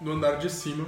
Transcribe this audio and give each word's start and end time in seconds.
No 0.00 0.12
andar 0.12 0.36
de 0.38 0.48
cima, 0.48 0.84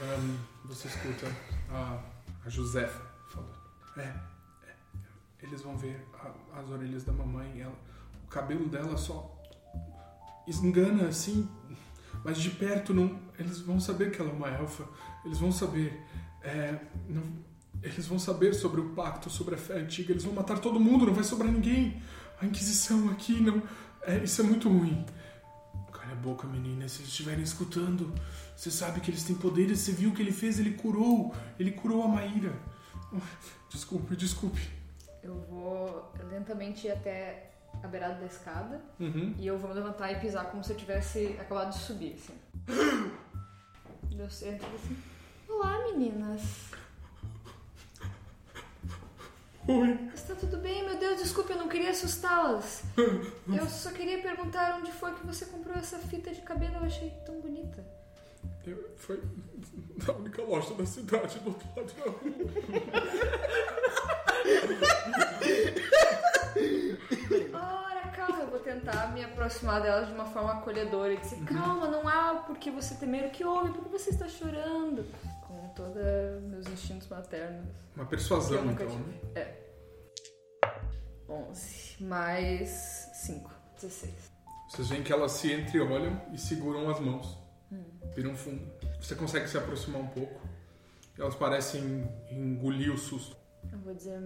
ahn, 0.00 0.36
você 0.64 0.88
escuta 0.88 1.26
a, 1.70 1.98
a 2.44 2.48
Josefa 2.50 3.00
falando. 3.30 3.56
É, 3.96 4.02
é, 4.02 4.74
eles 5.42 5.62
vão 5.62 5.76
ver 5.76 6.06
a- 6.14 6.60
as 6.60 6.68
orelhas 6.68 7.02
da 7.04 7.12
mamãe. 7.12 7.60
Ela, 7.62 7.72
o 8.24 8.28
cabelo 8.28 8.68
dela 8.68 8.96
só 8.98 9.32
engana 10.46 11.08
assim, 11.08 11.48
mas 12.24 12.36
de 12.38 12.50
perto 12.50 12.92
não. 12.92 13.18
Eles 13.38 13.60
vão 13.60 13.80
saber 13.80 14.10
que 14.10 14.20
ela 14.20 14.30
é 14.30 14.34
uma 14.34 14.48
elfa. 14.48 14.84
Eles 15.24 15.38
vão 15.38 15.50
saber. 15.52 16.02
é, 16.42 16.78
não- 17.08 17.44
eles 17.82 18.06
vão 18.06 18.18
saber 18.18 18.54
sobre 18.54 18.80
o 18.80 18.90
pacto, 18.90 19.28
sobre 19.30 19.54
a 19.54 19.58
fé 19.58 19.74
antiga. 19.78 20.12
Eles 20.12 20.24
vão 20.24 20.32
matar 20.34 20.58
todo 20.58 20.78
mundo, 20.80 21.06
não 21.06 21.14
vai 21.14 21.24
sobrar 21.24 21.50
ninguém. 21.50 22.02
A 22.40 22.44
Inquisição 22.46 23.08
aqui 23.10 23.40
não. 23.40 23.62
É, 24.02 24.18
isso 24.18 24.40
é 24.40 24.44
muito 24.44 24.68
ruim. 24.68 25.04
Boca, 26.26 26.44
menina. 26.48 26.88
Se 26.88 27.02
eles 27.02 27.10
estiverem 27.10 27.44
escutando, 27.44 28.12
você 28.56 28.68
sabe 28.68 29.00
que 29.00 29.12
eles 29.12 29.22
têm 29.22 29.36
poderes. 29.36 29.78
Você 29.78 29.92
viu 29.92 30.10
o 30.10 30.12
que 30.12 30.20
ele 30.20 30.32
fez? 30.32 30.58
Ele 30.58 30.72
curou. 30.72 31.32
Ele 31.56 31.70
curou 31.70 32.02
a 32.02 32.08
Maíra. 32.08 32.52
Desculpe, 33.70 34.16
desculpe. 34.16 34.60
Eu 35.22 35.36
vou 35.48 36.12
lentamente 36.28 36.88
ir 36.88 36.90
até 36.90 37.52
a 37.80 37.86
beirada 37.86 38.14
da 38.18 38.26
escada 38.26 38.80
Uhum. 38.98 39.34
e 39.38 39.46
eu 39.46 39.56
vou 39.56 39.68
me 39.70 39.76
levantar 39.76 40.10
e 40.10 40.18
pisar 40.18 40.46
como 40.50 40.64
se 40.64 40.72
eu 40.72 40.76
tivesse 40.76 41.36
acabado 41.38 41.70
de 41.72 41.78
subir, 41.78 42.14
assim. 42.14 42.34
Eu 44.18 44.30
sento 44.30 44.64
assim. 44.74 44.96
Olá, 45.48 45.78
meninas. 45.92 46.40
Oi. 49.68 49.98
Está 50.14 50.34
tudo 50.34 50.58
bem? 50.58 50.84
Meu 50.84 50.96
Deus, 50.96 51.18
desculpe, 51.20 51.52
eu 51.52 51.58
não 51.58 51.68
queria 51.68 51.90
assustá-las. 51.90 52.82
Eu 53.52 53.66
só 53.68 53.90
queria 53.90 54.18
perguntar 54.20 54.78
onde 54.78 54.92
foi 54.92 55.12
que 55.14 55.26
você 55.26 55.46
comprou 55.46 55.74
essa 55.76 55.98
fita 55.98 56.30
de 56.32 56.40
cabelo, 56.42 56.76
eu 56.76 56.84
achei 56.84 57.10
tão 57.24 57.40
bonita. 57.40 57.84
Eu- 58.66 58.90
Foi 58.96 59.20
na 60.06 60.12
única 60.14 60.42
loja 60.42 60.74
da 60.74 60.84
cidade 60.86 61.38
do 61.40 61.48
outro 61.50 61.68
lado 61.76 61.92
da 61.94 62.04
rua. 62.10 63.46
Ora, 67.52 68.08
calma, 68.14 68.40
eu 68.42 68.50
vou 68.50 68.58
tentar 68.60 69.12
me 69.12 69.24
aproximar 69.24 69.80
delas 69.80 70.08
de 70.08 70.14
uma 70.14 70.24
forma 70.26 70.52
acolhedora 70.52 71.12
e 71.12 71.16
dizer: 71.16 71.42
calma, 71.44 71.88
não 71.88 72.06
há 72.08 72.34
por 72.46 72.56
que 72.58 72.70
você 72.70 72.94
temer 72.94 73.26
o 73.26 73.30
que 73.30 73.44
houve, 73.44 73.70
por 73.72 73.84
que 73.84 73.90
você 73.90 74.10
está 74.10 74.28
chorando? 74.28 75.04
Todos 75.76 76.42
meus 76.42 76.66
instintos 76.68 77.06
maternos. 77.08 77.68
Uma 77.94 78.06
persuasão, 78.06 78.64
então, 78.70 78.88
tive. 78.88 79.02
né? 79.02 79.20
É. 79.34 79.66
11 81.28 82.02
mais 82.02 82.70
5, 83.12 83.50
16. 83.74 84.12
Vocês 84.70 84.88
veem 84.88 85.02
que 85.02 85.12
elas 85.12 85.32
se 85.32 85.52
entreolham 85.52 86.20
e 86.32 86.38
seguram 86.38 86.88
as 86.88 86.98
mãos. 86.98 87.38
Viram 88.14 88.34
fundo. 88.34 88.62
Você 89.00 89.14
consegue 89.14 89.46
se 89.48 89.58
aproximar 89.58 90.00
um 90.00 90.06
pouco. 90.06 90.40
Elas 91.18 91.34
parecem 91.34 92.08
engolir 92.30 92.92
o 92.92 92.96
susto. 92.96 93.36
Eu 93.70 93.78
vou 93.80 93.94
dizer: 93.94 94.20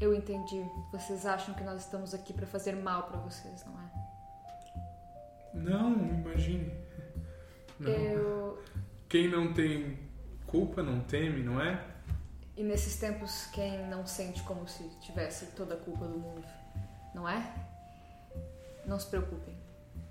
eu 0.00 0.14
entendi. 0.14 0.64
Vocês 0.92 1.26
acham 1.26 1.54
que 1.54 1.62
nós 1.62 1.84
estamos 1.84 2.14
aqui 2.14 2.32
para 2.32 2.46
fazer 2.46 2.74
mal 2.76 3.04
para 3.04 3.18
vocês, 3.18 3.64
não 3.66 3.78
é? 3.78 3.90
Não, 5.54 5.92
imagine. 5.92 6.72
Não. 7.78 7.90
Eu. 7.90 8.62
Quem 9.08 9.28
não 9.28 9.52
tem 9.52 9.98
culpa 10.48 10.82
não 10.82 11.00
teme, 11.00 11.42
não 11.42 11.60
é? 11.60 11.84
E 12.56 12.62
nesses 12.62 12.96
tempos, 12.96 13.46
quem 13.52 13.86
não 13.86 14.04
sente 14.06 14.42
como 14.42 14.66
se 14.66 14.82
tivesse 15.00 15.46
toda 15.52 15.74
a 15.74 15.76
culpa 15.76 16.06
do 16.06 16.18
mundo, 16.18 16.44
não 17.14 17.28
é? 17.28 17.54
Não 18.84 18.98
se 18.98 19.06
preocupem. 19.06 19.54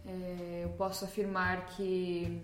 É, 0.06 0.62
eu 0.64 0.70
posso 0.70 1.04
afirmar 1.04 1.66
que 1.66 2.42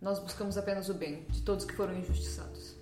nós 0.00 0.18
buscamos 0.18 0.56
apenas 0.56 0.88
o 0.88 0.94
bem 0.94 1.24
de 1.28 1.42
todos 1.42 1.66
que 1.66 1.74
foram 1.74 1.94
injustiçados. 1.98 2.74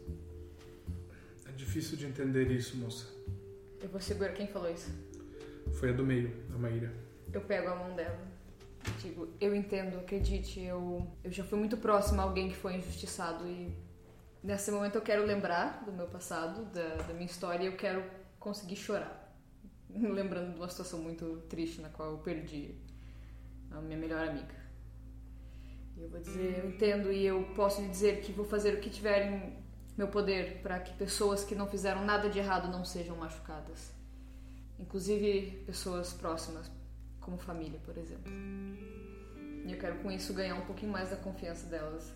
É 1.49 1.53
difícil 1.53 1.97
de 1.97 2.07
entender 2.07 2.51
isso, 2.53 2.77
moça. 2.77 3.07
Eu 3.83 3.89
vou 3.89 4.01
segurar 4.01 4.33
quem 4.33 4.47
falou 4.47 4.71
isso. 4.71 4.91
Foi 5.73 5.91
a 5.91 5.93
do 5.93 6.05
meio, 6.05 6.33
a 6.55 6.59
Maíra. 6.59 6.93
Eu 7.33 7.41
pego 7.41 7.69
a 7.69 7.75
mão 7.75 7.97
dela 7.97 8.31
digo: 9.03 9.29
Eu 9.41 9.55
entendo, 9.55 9.99
acredite, 9.99 10.61
eu, 10.61 11.07
eu 11.23 11.31
já 11.31 11.45
fui 11.45 11.59
muito 11.59 11.77
próxima 11.77 12.23
a 12.23 12.27
alguém 12.27 12.49
que 12.49 12.57
foi 12.57 12.77
injustiçado 12.77 13.47
e 13.47 13.73
nesse 14.43 14.71
momento 14.71 14.97
eu 14.97 15.03
quero 15.03 15.25
lembrar 15.25 15.85
do 15.85 15.93
meu 15.93 16.07
passado, 16.07 16.65
da, 16.67 16.97
da 16.97 17.15
minha 17.15 17.27
história 17.27 17.65
e 17.65 17.67
eu 17.67 17.77
quero 17.77 18.03
conseguir 18.39 18.77
chorar. 18.77 19.35
Lembrando 19.91 20.53
de 20.53 20.57
uma 20.57 20.69
situação 20.69 21.01
muito 21.01 21.43
triste 21.49 21.81
na 21.81 21.89
qual 21.89 22.13
eu 22.13 22.19
perdi 22.19 22.75
a 23.71 23.81
minha 23.81 23.99
melhor 23.99 24.27
amiga. 24.27 24.55
E 25.97 26.03
eu 26.03 26.09
vou 26.09 26.21
dizer: 26.21 26.59
Eu 26.59 26.71
entendo 26.71 27.13
e 27.13 27.25
eu 27.25 27.43
posso 27.55 27.81
lhe 27.81 27.89
dizer 27.89 28.21
que 28.21 28.33
vou 28.33 28.45
fazer 28.45 28.75
o 28.75 28.81
que 28.81 28.91
tiver 28.91 29.31
em 29.31 29.61
meu 29.97 30.09
poder 30.09 30.63
para 30.63 30.81
que 30.81 30.95
pessoas 30.95 31.45
que 31.45 31.55
não 31.55 31.67
fizeram 31.69 32.05
nada 32.05 32.31
de 32.31 32.39
errado 32.39 32.71
não 32.71 32.85
sejam 32.85 33.17
machucadas. 33.17 33.93
Inclusive 34.79 35.63
pessoas 35.67 36.13
próximas, 36.15 36.71
como 37.21 37.37
família, 37.37 37.79
por 37.85 37.99
exemplo. 37.99 38.33
E 39.67 39.71
eu 39.71 39.79
quero 39.79 39.99
com 39.99 40.11
isso 40.11 40.33
ganhar 40.33 40.55
um 40.55 40.65
pouquinho 40.65 40.91
mais 40.91 41.11
da 41.11 41.17
confiança 41.17 41.67
delas 41.67 42.11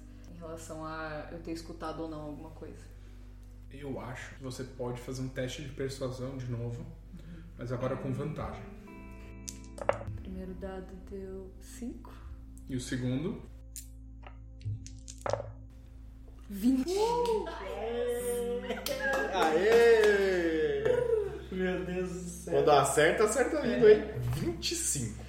relação 0.45 0.85
a 0.85 1.29
eu 1.33 1.41
ter 1.41 1.53
escutado 1.53 2.01
ou 2.03 2.09
não 2.09 2.21
alguma 2.21 2.51
coisa. 2.51 2.85
Eu 3.71 3.99
acho 4.01 4.37
que 4.37 4.43
você 4.43 4.63
pode 4.63 5.01
fazer 5.01 5.23
um 5.23 5.29
teste 5.29 5.63
de 5.63 5.71
persuasão 5.71 6.37
de 6.37 6.47
novo, 6.47 6.87
mas 7.59 7.73
agora 7.73 7.97
com 7.97 8.13
vantagem. 8.13 8.63
O 10.17 10.21
primeiro 10.21 10.55
dado 10.55 10.95
deu 11.11 11.51
5. 11.61 12.13
E 12.69 12.77
o 12.77 12.81
segundo, 12.81 13.43
20. 16.49 16.89
Aê! 19.35 20.85
Meu 21.51 21.85
Deus 21.85 22.11
do 22.11 22.31
céu. 22.31 22.55
Quando 22.55 22.71
acerta, 22.71 23.25
acerta 23.25 23.61
lindo, 23.61 23.89
hein? 23.89 24.03
25. 24.35 25.24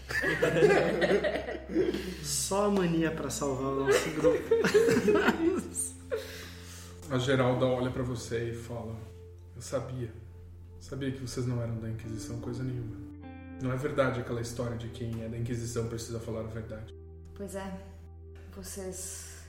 Só 2.23 2.65
a 2.65 2.69
mania 2.69 3.11
pra 3.11 3.29
salvar 3.29 3.73
o 3.73 3.85
nosso 3.85 4.09
grupo. 4.11 4.49
a 7.09 7.17
Geralda 7.17 7.65
olha 7.65 7.89
pra 7.91 8.03
você 8.03 8.51
e 8.51 8.53
fala: 8.53 8.95
Eu 9.55 9.61
sabia. 9.61 10.11
Sabia 10.79 11.11
que 11.11 11.19
vocês 11.19 11.45
não 11.47 11.61
eram 11.61 11.77
da 11.79 11.89
Inquisição, 11.89 12.39
coisa 12.39 12.63
nenhuma. 12.63 12.95
Não 13.61 13.71
é 13.71 13.75
verdade 13.75 14.19
aquela 14.19 14.41
história 14.41 14.77
de 14.77 14.89
quem 14.89 15.23
é 15.23 15.27
da 15.27 15.37
Inquisição 15.37 15.87
precisa 15.87 16.19
falar 16.19 16.41
a 16.41 16.43
verdade. 16.43 16.93
Pois 17.35 17.55
é, 17.55 17.79
vocês 18.55 19.43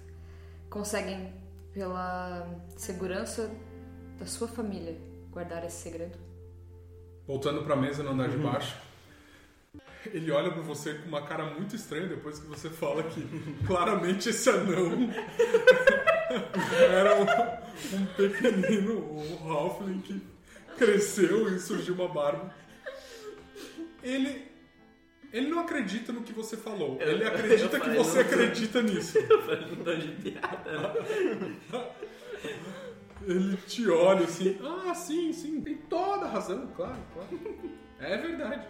conseguem, 0.70 1.34
pela 1.72 2.48
segurança 2.76 3.50
da 4.18 4.26
sua 4.26 4.48
família, 4.48 4.96
guardar 5.30 5.64
esse 5.64 5.82
segredo? 5.82 6.16
Voltando 7.26 7.62
pra 7.64 7.76
mesa 7.76 8.02
no 8.02 8.12
andar 8.12 8.30
de 8.30 8.38
baixo, 8.38 8.76
ele 10.12 10.30
olha 10.30 10.50
pra 10.50 10.62
você 10.62 10.94
com 10.94 11.08
uma 11.08 11.22
cara 11.22 11.44
muito 11.44 11.74
estranha 11.76 12.06
depois 12.06 12.38
que 12.38 12.46
você 12.46 12.68
fala 12.70 13.02
que 13.04 13.20
claramente 13.66 14.28
esse 14.28 14.48
anão 14.50 15.10
era 16.90 17.14
um, 17.16 17.96
um 17.96 18.06
pequenino, 18.16 19.12
um 19.12 19.50
halfling 19.52 20.00
que 20.00 20.20
cresceu 20.76 21.54
e 21.54 21.58
surgiu 21.60 21.94
uma 21.94 22.08
barba. 22.08 22.54
Ele 24.02 24.44
ele 25.32 25.48
não 25.48 25.58
acredita 25.58 26.12
no 26.12 26.22
que 26.22 26.32
você 26.32 26.56
falou. 26.56 26.96
Eu- 27.00 27.10
ele 27.10 27.24
acredita 27.24 27.76
eu 27.76 27.80
que 27.80 27.90
você 27.90 28.14
não- 28.14 28.26
acredita 28.30 28.80
nisso. 28.82 29.18
Não 29.20 29.84
tô 29.84 29.94
de 29.94 30.08
piada? 30.12 30.94
Ele 33.26 33.56
te 33.66 33.88
olha 33.90 34.24
assim. 34.24 34.56
Ah, 34.62 34.94
sim, 34.94 35.32
sim, 35.32 35.60
tem 35.60 35.76
toda 35.76 36.26
a 36.26 36.28
razão, 36.28 36.68
claro, 36.76 36.98
claro. 37.12 37.40
É 37.98 38.16
verdade. 38.16 38.66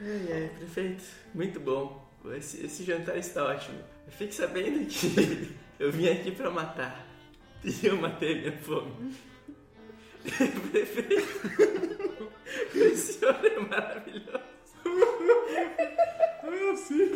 Ai, 0.00 0.28
ai, 0.32 0.50
prefeito, 0.58 1.04
muito 1.34 1.60
bom. 1.60 2.02
Esse, 2.36 2.64
esse 2.64 2.84
jantar 2.84 3.16
está 3.18 3.44
ótimo. 3.44 3.78
Fique 4.08 4.34
sabendo 4.34 4.84
que 4.86 5.50
eu 5.78 5.90
vim 5.90 6.08
aqui 6.08 6.30
pra 6.30 6.50
matar. 6.50 7.04
E 7.64 7.74
eu 7.86 7.96
matei 7.96 8.40
minha 8.40 8.52
fome. 8.58 9.14
prefeito, 10.70 12.30
o 12.74 12.96
senhor 12.96 13.44
é 13.44 13.58
maravilhoso. 13.58 14.52
Sim. 16.76 17.10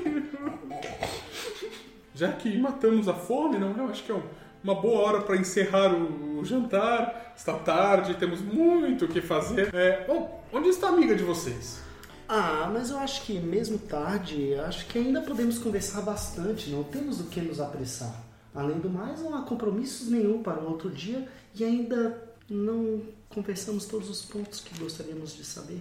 Já 2.14 2.32
que 2.32 2.56
matamos 2.58 3.08
a 3.08 3.14
fome, 3.14 3.58
não, 3.58 3.76
eu 3.76 3.86
acho 3.90 4.04
que 4.04 4.12
é 4.12 4.14
um- 4.14 4.22
uma 4.62 4.74
boa 4.74 5.00
hora 5.02 5.20
para 5.22 5.36
encerrar 5.36 5.92
o, 5.94 6.38
o 6.40 6.44
jantar. 6.44 7.32
Está 7.36 7.54
tarde, 7.58 8.14
temos 8.14 8.40
muito 8.40 9.04
o 9.04 9.08
que 9.08 9.20
fazer. 9.20 9.72
É, 9.74 10.04
bom, 10.06 10.44
onde 10.52 10.68
está 10.68 10.88
a 10.88 10.90
amiga 10.90 11.14
de 11.14 11.22
vocês? 11.22 11.80
Ah, 12.28 12.68
mas 12.72 12.90
eu 12.90 12.98
acho 12.98 13.22
que 13.22 13.38
mesmo 13.38 13.78
tarde, 13.78 14.54
acho 14.54 14.86
que 14.86 14.98
ainda 14.98 15.22
podemos 15.22 15.58
conversar 15.58 16.00
bastante, 16.02 16.70
não 16.70 16.82
temos 16.82 17.18
do 17.18 17.24
que 17.24 17.40
nos 17.40 17.60
apressar. 17.60 18.24
Além 18.52 18.78
do 18.78 18.90
mais, 18.90 19.20
não 19.22 19.34
há 19.36 19.42
compromissos 19.42 20.08
nenhum 20.08 20.42
para 20.42 20.60
o 20.60 20.70
outro 20.70 20.90
dia 20.90 21.28
e 21.54 21.62
ainda 21.62 22.20
não 22.48 23.02
conversamos 23.28 23.86
todos 23.86 24.08
os 24.08 24.24
pontos 24.24 24.60
que 24.60 24.76
gostaríamos 24.78 25.36
de 25.36 25.44
saber. 25.44 25.80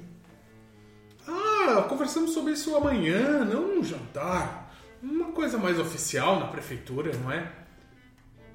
Ah, 1.27 1.83
conversamos 1.89 2.31
sobre 2.31 2.53
isso 2.53 2.75
amanhã, 2.75 3.43
não 3.45 3.75
num 3.75 3.83
jantar. 3.83 4.71
Uma 5.01 5.31
coisa 5.31 5.57
mais 5.57 5.79
oficial 5.79 6.39
na 6.39 6.47
prefeitura, 6.47 7.11
não 7.17 7.31
é? 7.31 7.51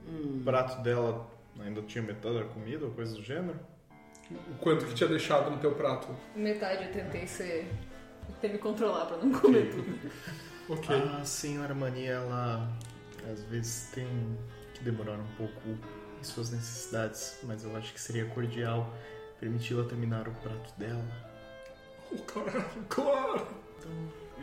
O 0.07 0.41
prato 0.45 0.81
dela 0.83 1.29
ainda 1.59 1.83
tinha 1.83 2.03
metade 2.03 2.39
da 2.39 2.45
comida 2.45 2.85
ou 2.85 2.93
coisa 2.93 3.15
do 3.15 3.23
gênero? 3.23 3.59
O 4.31 4.55
quanto 4.61 4.87
que 4.87 4.95
tinha 4.95 5.09
deixado 5.09 5.51
no 5.51 5.59
teu 5.59 5.73
prato? 5.73 6.15
Metade 6.37 6.85
eu 6.85 6.93
tentei 6.93 7.27
ser. 7.27 7.71
Tentei 8.29 8.53
me 8.53 8.59
controlar 8.59 9.07
pra 9.07 9.17
não 9.17 9.33
comer 9.33 9.71
tudo. 9.71 9.99
Ok. 10.69 10.95
A 10.95 11.25
senhora 11.25 11.75
Mania, 11.75 12.13
ela 12.13 12.71
às 13.33 13.43
vezes 13.43 13.91
tem 13.93 14.07
que 14.73 14.85
demorar 14.85 15.19
um 15.19 15.27
pouco 15.37 15.61
em 16.21 16.23
suas 16.23 16.53
necessidades, 16.53 17.41
mas 17.43 17.65
eu 17.65 17.77
acho 17.77 17.93
que 17.93 18.01
seria 18.01 18.25
cordial 18.27 18.95
permiti-la 19.41 19.85
terminar 19.85 20.29
o 20.29 20.33
prato 20.35 20.73
dela. 20.79 21.05
Oh, 22.13 22.19
claro, 22.19 22.65
claro. 22.89 23.49
Então, 23.79 23.91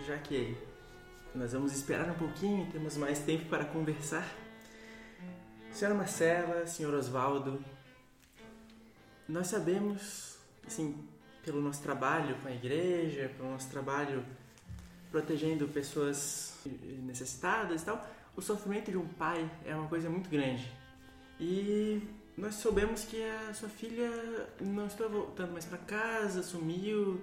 já 0.05 0.17
que 0.17 0.57
nós 1.33 1.53
vamos 1.53 1.71
esperar 1.71 2.09
um 2.09 2.15
pouquinho 2.15 2.67
e 2.67 2.71
temos 2.71 2.97
mais 2.97 3.19
tempo 3.19 3.45
para 3.45 3.63
conversar. 3.63 4.27
Senhora 5.71 5.95
Marcela, 5.95 6.65
senhor 6.65 6.93
Osvaldo, 6.93 7.63
nós 9.27 9.47
sabemos, 9.47 10.37
assim, 10.65 11.07
pelo 11.43 11.61
nosso 11.61 11.81
trabalho 11.81 12.35
com 12.41 12.47
a 12.47 12.51
igreja, 12.51 13.31
pelo 13.37 13.51
nosso 13.51 13.69
trabalho 13.69 14.25
protegendo 15.11 15.67
pessoas 15.67 16.55
necessitadas 17.03 17.81
e 17.81 17.85
tal, 17.85 18.05
o 18.35 18.41
sofrimento 18.41 18.91
de 18.91 18.97
um 18.97 19.07
pai 19.07 19.49
é 19.65 19.75
uma 19.75 19.87
coisa 19.87 20.09
muito 20.09 20.29
grande. 20.29 20.71
E 21.39 22.01
nós 22.37 22.55
soubemos 22.55 23.03
que 23.03 23.23
a 23.23 23.53
sua 23.53 23.69
filha 23.69 24.09
não 24.59 24.87
está 24.87 25.07
voltando 25.07 25.53
mais 25.53 25.65
para 25.65 25.77
casa, 25.77 26.43
sumiu, 26.43 27.19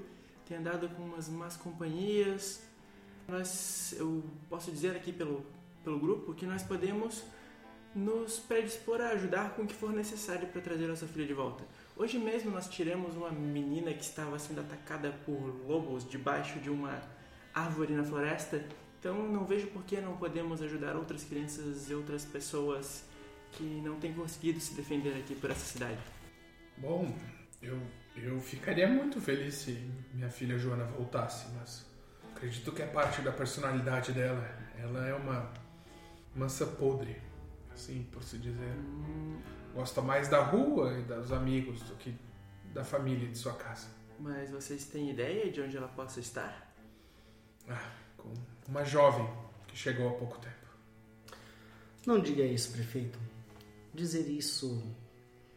tem 0.47 0.56
andado 0.56 0.89
com 0.89 1.03
umas 1.03 1.29
más 1.29 1.56
companhias. 1.56 2.62
Nós, 3.29 3.95
eu 3.97 4.25
posso 4.49 4.71
dizer 4.71 4.97
aqui 4.97 5.12
pelo, 5.12 5.45
pelo 5.83 5.99
grupo 5.99 6.35
que 6.35 6.47
nós 6.47 6.62
podemos 6.62 7.23
nos 7.95 8.39
predispor 8.41 9.01
a 9.01 9.11
ajudar 9.11 9.55
com 9.55 9.62
o 9.62 9.67
que 9.67 9.75
for 9.75 9.93
necessário 9.93 10.49
para 10.49 10.61
trazer 10.61 10.91
a 10.91 10.97
sua 10.97 11.06
filha 11.06 11.27
de 11.27 11.35
volta. 11.35 11.65
Hoje 11.96 12.19
mesmo 12.19 12.50
nós 12.50 12.69
tiramos 12.69 13.14
uma 13.14 13.31
menina 13.31 13.93
que 13.94 14.02
estava 14.02 14.37
sendo 14.37 14.61
atacada 14.61 15.12
por 15.25 15.38
lobos 15.64 16.08
debaixo 16.08 16.58
de 16.58 16.69
uma 16.69 17.00
árvore 17.55 17.94
na 17.94 18.02
floresta. 18.02 18.64
Então 18.99 19.29
não 19.29 19.44
vejo 19.44 19.69
por 19.69 19.85
que 19.85 20.00
não 20.00 20.17
podemos 20.17 20.61
ajudar 20.61 20.96
outras 20.96 21.23
crianças 21.23 21.88
e 21.88 21.94
outras 21.94 22.25
pessoas 22.25 23.05
que 23.52 23.62
não 23.62 24.00
têm 24.00 24.12
conseguido 24.12 24.58
se 24.58 24.75
defender 24.75 25.17
aqui 25.17 25.37
por 25.37 25.52
essa 25.52 25.64
cidade. 25.64 26.00
Bom, 26.76 27.17
eu, 27.62 27.81
eu 28.17 28.41
ficaria 28.41 28.88
muito 28.88 29.20
feliz 29.20 29.55
se 29.55 29.79
minha 30.12 30.31
filha 30.31 30.58
Joana 30.58 30.85
voltasse, 30.85 31.46
mas 31.56 31.87
acredito 32.35 32.73
que 32.73 32.82
é 32.82 32.87
parte 32.87 33.23
da 33.23 33.31
personalidade 33.31 34.11
dela. 34.11 34.44
Ela 34.76 35.06
é 35.06 35.14
uma 35.14 35.49
mansa 36.35 36.67
podre, 36.67 37.17
assim 37.73 38.02
por 38.11 38.25
se 38.25 38.37
dizer. 38.37 38.75
Gosta 39.74 40.00
mais 40.00 40.28
da 40.28 40.40
rua 40.40 40.96
e 40.98 41.02
dos 41.02 41.32
amigos 41.32 41.82
do 41.82 41.96
que 41.96 42.14
da 42.72 42.84
família 42.84 43.26
e 43.26 43.32
de 43.32 43.38
sua 43.38 43.54
casa. 43.54 43.88
Mas 44.19 44.50
vocês 44.50 44.84
têm 44.84 45.10
ideia 45.10 45.50
de 45.50 45.60
onde 45.60 45.76
ela 45.76 45.88
possa 45.88 46.20
estar? 46.20 46.72
Ah, 47.69 47.93
com 48.16 48.32
uma 48.69 48.84
jovem 48.84 49.28
que 49.66 49.76
chegou 49.76 50.08
há 50.08 50.12
pouco 50.12 50.38
tempo. 50.38 50.54
Não 52.06 52.20
diga 52.20 52.44
isso, 52.44 52.72
prefeito. 52.72 53.19
Dizer 53.93 54.28
isso, 54.28 54.82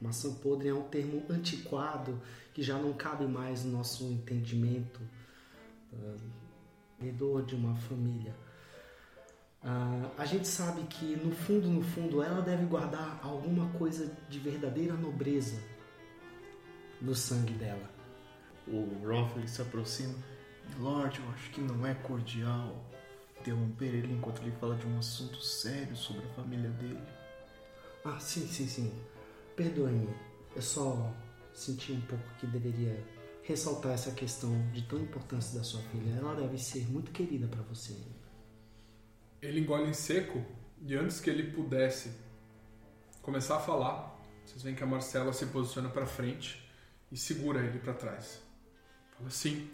maçã 0.01 0.33
podre, 0.33 0.69
é 0.69 0.73
um 0.73 0.83
termo 0.89 1.23
antiquado 1.29 2.19
que 2.53 2.63
já 2.63 2.77
não 2.77 2.93
cabe 2.93 3.25
mais 3.25 3.63
no 3.63 3.73
nosso 3.73 4.05
entendimento 4.05 5.01
uh, 5.93 7.43
de 7.45 7.55
uma 7.55 7.75
família. 7.75 8.35
Ah, 9.69 10.09
a 10.17 10.25
gente 10.25 10.47
sabe 10.47 10.81
que 10.83 11.17
no 11.17 11.35
fundo, 11.35 11.67
no 11.67 11.81
fundo, 11.81 12.23
ela 12.23 12.41
deve 12.41 12.63
guardar 12.63 13.19
alguma 13.21 13.67
coisa 13.77 14.09
de 14.29 14.39
verdadeira 14.39 14.93
nobreza 14.93 15.61
no 17.01 17.13
sangue 17.13 17.51
dela. 17.51 17.91
O 18.65 18.85
Rothley 19.05 19.45
se 19.45 19.61
aproxima. 19.61 20.15
Lord, 20.79 21.19
eu 21.19 21.29
acho 21.31 21.51
que 21.51 21.59
não 21.59 21.85
é 21.85 21.93
cordial 21.95 22.81
interromper 23.41 23.93
ele 23.93 24.13
enquanto 24.13 24.41
ele 24.41 24.51
fala 24.53 24.75
de 24.77 24.87
um 24.87 24.99
assunto 24.99 25.41
sério 25.41 25.97
sobre 25.97 26.25
a 26.25 26.29
família 26.29 26.69
dele. 26.69 27.03
Ah, 28.05 28.19
sim, 28.21 28.47
sim, 28.47 28.67
sim. 28.67 28.93
Perdoe-me. 29.57 30.07
Eu 30.55 30.61
só 30.61 31.13
senti 31.53 31.91
um 31.91 32.01
pouco 32.01 32.23
que 32.39 32.47
deveria 32.47 33.03
ressaltar 33.43 33.91
essa 33.91 34.11
questão 34.11 34.49
de 34.71 34.83
tão 34.83 34.99
importância 34.99 35.57
da 35.57 35.63
sua 35.65 35.81
filha. 35.91 36.15
Ela 36.17 36.35
deve 36.35 36.57
ser 36.57 36.89
muito 36.89 37.11
querida 37.11 37.47
para 37.47 37.61
você. 37.63 37.95
Ele 39.41 39.59
engole 39.59 39.89
em 39.89 39.93
seco 39.93 40.43
e 40.81 40.95
antes 40.95 41.19
que 41.19 41.29
ele 41.29 41.51
pudesse 41.51 42.11
começar 43.21 43.57
a 43.57 43.59
falar, 43.59 44.17
vocês 44.45 44.63
veem 44.63 44.75
que 44.75 44.83
a 44.83 44.87
Marcela 44.87 45.33
se 45.33 45.45
posiciona 45.47 45.89
para 45.89 46.05
frente 46.05 46.67
e 47.11 47.17
segura 47.17 47.59
ele 47.59 47.79
para 47.79 47.93
trás. 47.93 48.41
Fala 49.15 49.27
assim: 49.27 49.69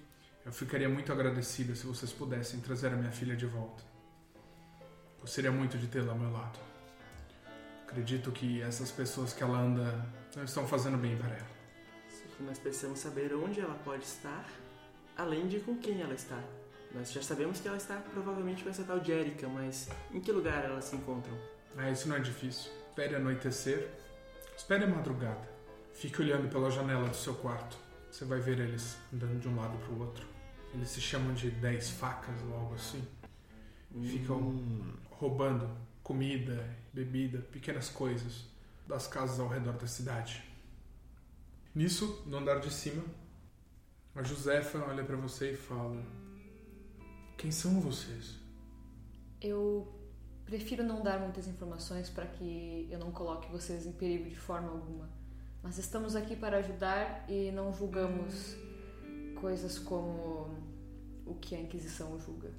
Eu 0.46 0.51
ficaria 0.51 0.89
muito 0.89 1.12
agradecida 1.12 1.75
se 1.75 1.86
vocês 1.86 2.12
pudessem 2.12 2.60
trazer 2.60 2.88
a 2.88 2.96
minha 2.96 3.12
filha 3.12 3.36
de 3.36 3.46
volta. 3.46 3.84
Gostaria 5.20 5.51
muito 5.51 5.77
de 5.77 5.88
tê-la 5.88 6.12
ao 6.12 6.20
meu 6.20 6.32
lado. 6.32 6.60
Acredito 7.88 8.32
que 8.32 8.62
essas 8.62 8.91
pessoas 8.91 9.34
que 9.34 9.43
ela 9.43 9.60
anda 9.60 10.05
não 10.36 10.43
estão 10.43 10.67
fazendo 10.67 10.98
bem 10.98 11.15
para 11.15 11.29
ela. 11.29 11.53
Só 12.10 12.36
que 12.36 12.43
nós 12.43 12.58
precisamos 12.58 13.00
saber 13.00 13.34
onde 13.34 13.60
ela 13.60 13.75
pode 13.86 14.03
estar, 14.03 14.50
além 15.15 15.48
de 15.48 15.60
com 15.60 15.77
quem 15.77 16.01
ela 16.01 16.13
está. 16.13 16.43
Nós 16.93 17.12
já 17.12 17.21
sabemos 17.21 17.59
que 17.59 17.67
ela 17.67 17.77
está 17.77 17.95
provavelmente 17.97 18.63
com 18.63 18.69
essa 18.69 18.83
tal 18.83 19.00
de 19.00 19.12
Erika, 19.12 19.47
mas 19.47 19.89
em 20.12 20.21
que 20.21 20.31
lugar 20.31 20.63
elas 20.63 20.85
se 20.85 20.95
encontram? 20.95 21.35
Ah, 21.75 21.89
isso 21.89 22.07
não 22.07 22.15
é 22.15 22.19
difícil. 22.19 22.71
Espere 22.89 23.15
anoitecer. 23.15 23.89
Espere 24.55 24.83
a 24.83 24.88
madrugada. 24.88 25.50
Fique 25.93 26.21
olhando 26.21 26.47
pela 26.50 26.69
janela 26.69 27.09
do 27.09 27.15
seu 27.15 27.33
quarto. 27.33 27.77
Você 28.12 28.25
vai 28.25 28.39
ver 28.39 28.59
eles 28.59 28.97
andando 29.12 29.39
de 29.39 29.47
um 29.47 29.55
lado 29.55 29.75
para 29.79 29.89
o 29.89 30.01
outro. 30.01 30.27
Eles 30.73 30.89
se 30.89 31.01
chamam 31.01 31.33
de 31.33 31.50
dez 31.50 31.89
facas 31.89 32.39
ou 32.43 32.53
algo 32.55 32.75
assim. 32.75 33.03
Ficam 34.03 34.55
roubando 35.09 35.69
comida, 36.03 36.67
bebida, 36.91 37.39
pequenas 37.39 37.89
coisas 37.89 38.45
das 38.88 39.07
casas 39.07 39.39
ao 39.39 39.47
redor 39.47 39.73
da 39.73 39.88
cidade. 39.88 40.43
Nisso, 41.73 42.23
no 42.27 42.38
andar 42.38 42.59
de 42.59 42.71
cima, 42.71 43.03
A 44.15 44.21
Josefa 44.21 44.77
olha 44.88 45.03
pra 45.03 45.15
você 45.15 45.53
e 45.53 45.57
fala: 45.57 46.03
Quem 47.38 47.52
são 47.52 47.80
vocês? 47.82 48.40
Eu 49.42 49.88
prefiro 50.46 50.84
não 50.84 51.02
dar 51.02 51.20
muitas 51.20 51.48
informações 51.48 52.10
para 52.10 52.25
que 52.25 52.88
eu 52.90 53.00
não 53.00 53.12
coloque 53.12 53.52
vocês 53.52 53.86
em 53.86 53.92
perigo 53.92 54.30
de 54.30 54.36
forma 54.36 54.70
alguma. 54.70 55.10
Mas 55.62 55.78
estamos 55.78 56.16
aqui 56.16 56.36
para 56.36 56.58
ajudar 56.58 57.25
e 57.30 57.52
não 57.52 57.74
julgamos 57.74 58.56
coisas 59.40 59.80
como 59.80 60.58
o 61.25 61.36
que 61.36 61.56
a 61.56 61.60
Inquisição 61.60 62.20
julga. 62.20 62.52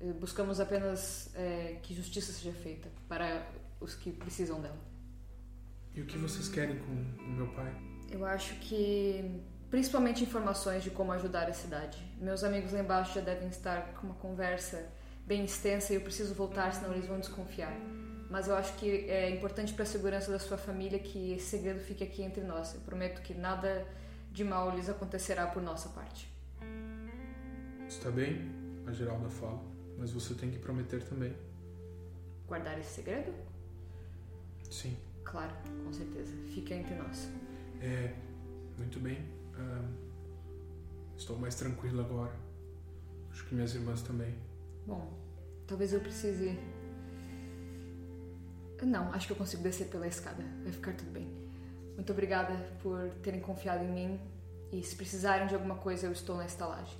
Eh, 0.00 0.12
Buscamos 0.12 0.60
apenas 0.60 1.30
eh, 1.34 1.78
que 1.82 1.94
justiça 1.94 2.32
seja 2.32 2.52
feita 2.52 2.90
para 3.08 3.46
os 3.80 3.94
que 3.94 4.12
precisam 4.12 4.60
dela. 4.60 4.78
E 5.94 6.00
o 6.00 6.06
que 6.06 6.16
vocês 6.18 6.48
querem 6.48 6.78
com 6.78 6.92
o 7.24 7.32
meu 7.32 7.48
pai? 7.54 7.74
Eu 8.10 8.24
acho 8.24 8.54
que 8.60 9.40
principalmente 9.72 10.22
informações 10.22 10.84
de 10.84 10.90
como 10.90 11.12
ajudar 11.12 11.48
a 11.48 11.54
cidade. 11.54 11.96
Meus 12.18 12.44
amigos 12.44 12.72
lá 12.72 12.80
embaixo 12.80 13.14
já 13.14 13.22
devem 13.22 13.48
estar 13.48 13.94
com 13.94 14.06
uma 14.06 14.14
conversa 14.16 14.86
bem 15.26 15.46
extensa 15.46 15.94
e 15.94 15.96
eu 15.96 16.02
preciso 16.02 16.34
voltar, 16.34 16.74
senão 16.74 16.92
eles 16.92 17.06
vão 17.06 17.18
desconfiar. 17.18 17.72
Mas 18.28 18.48
eu 18.48 18.54
acho 18.54 18.74
que 18.74 19.08
é 19.08 19.30
importante 19.30 19.72
para 19.72 19.84
a 19.84 19.86
segurança 19.86 20.30
da 20.30 20.38
sua 20.38 20.58
família 20.58 20.98
que 20.98 21.32
esse 21.32 21.46
segredo 21.46 21.80
fique 21.80 22.04
aqui 22.04 22.22
entre 22.22 22.42
nós. 22.42 22.74
Eu 22.74 22.82
prometo 22.82 23.22
que 23.22 23.32
nada 23.32 23.86
de 24.30 24.44
mal 24.44 24.76
lhes 24.76 24.90
acontecerá 24.90 25.46
por 25.46 25.62
nossa 25.62 25.88
parte. 25.88 26.30
Está 27.88 28.10
bem? 28.10 28.52
A 28.86 28.92
Geralda 28.92 29.30
fala. 29.30 29.62
Mas 29.96 30.10
você 30.10 30.34
tem 30.34 30.50
que 30.50 30.58
prometer 30.58 31.02
também. 31.02 31.34
Guardar 32.46 32.78
esse 32.78 32.90
segredo? 32.90 33.32
Sim. 34.70 34.98
Claro, 35.24 35.54
com 35.82 35.92
certeza. 35.94 36.34
Fica 36.52 36.74
entre 36.74 36.94
nós. 36.94 37.30
É. 37.80 38.12
Muito 38.76 39.00
bem. 39.00 39.41
Ahn, 39.56 39.94
estou 41.16 41.38
mais 41.38 41.54
tranquilo 41.54 42.00
agora. 42.00 42.32
Acho 43.30 43.44
que 43.46 43.54
minhas 43.54 43.74
irmãs 43.74 44.02
também. 44.02 44.34
Bom, 44.86 45.12
talvez 45.66 45.92
eu 45.92 46.00
precise. 46.00 46.58
Não, 48.82 49.12
acho 49.12 49.28
que 49.28 49.32
eu 49.32 49.36
consigo 49.36 49.62
descer 49.62 49.86
pela 49.88 50.06
escada. 50.08 50.42
Vai 50.64 50.72
ficar 50.72 50.92
tudo 50.94 51.10
bem. 51.12 51.28
Muito 51.94 52.10
obrigada 52.12 52.52
por 52.82 53.08
terem 53.22 53.40
confiado 53.40 53.84
em 53.84 53.92
mim. 53.92 54.20
E 54.72 54.82
se 54.82 54.96
precisarem 54.96 55.46
de 55.46 55.54
alguma 55.54 55.76
coisa, 55.76 56.06
eu 56.06 56.12
estou 56.12 56.36
na 56.36 56.46
estalagem. 56.46 56.98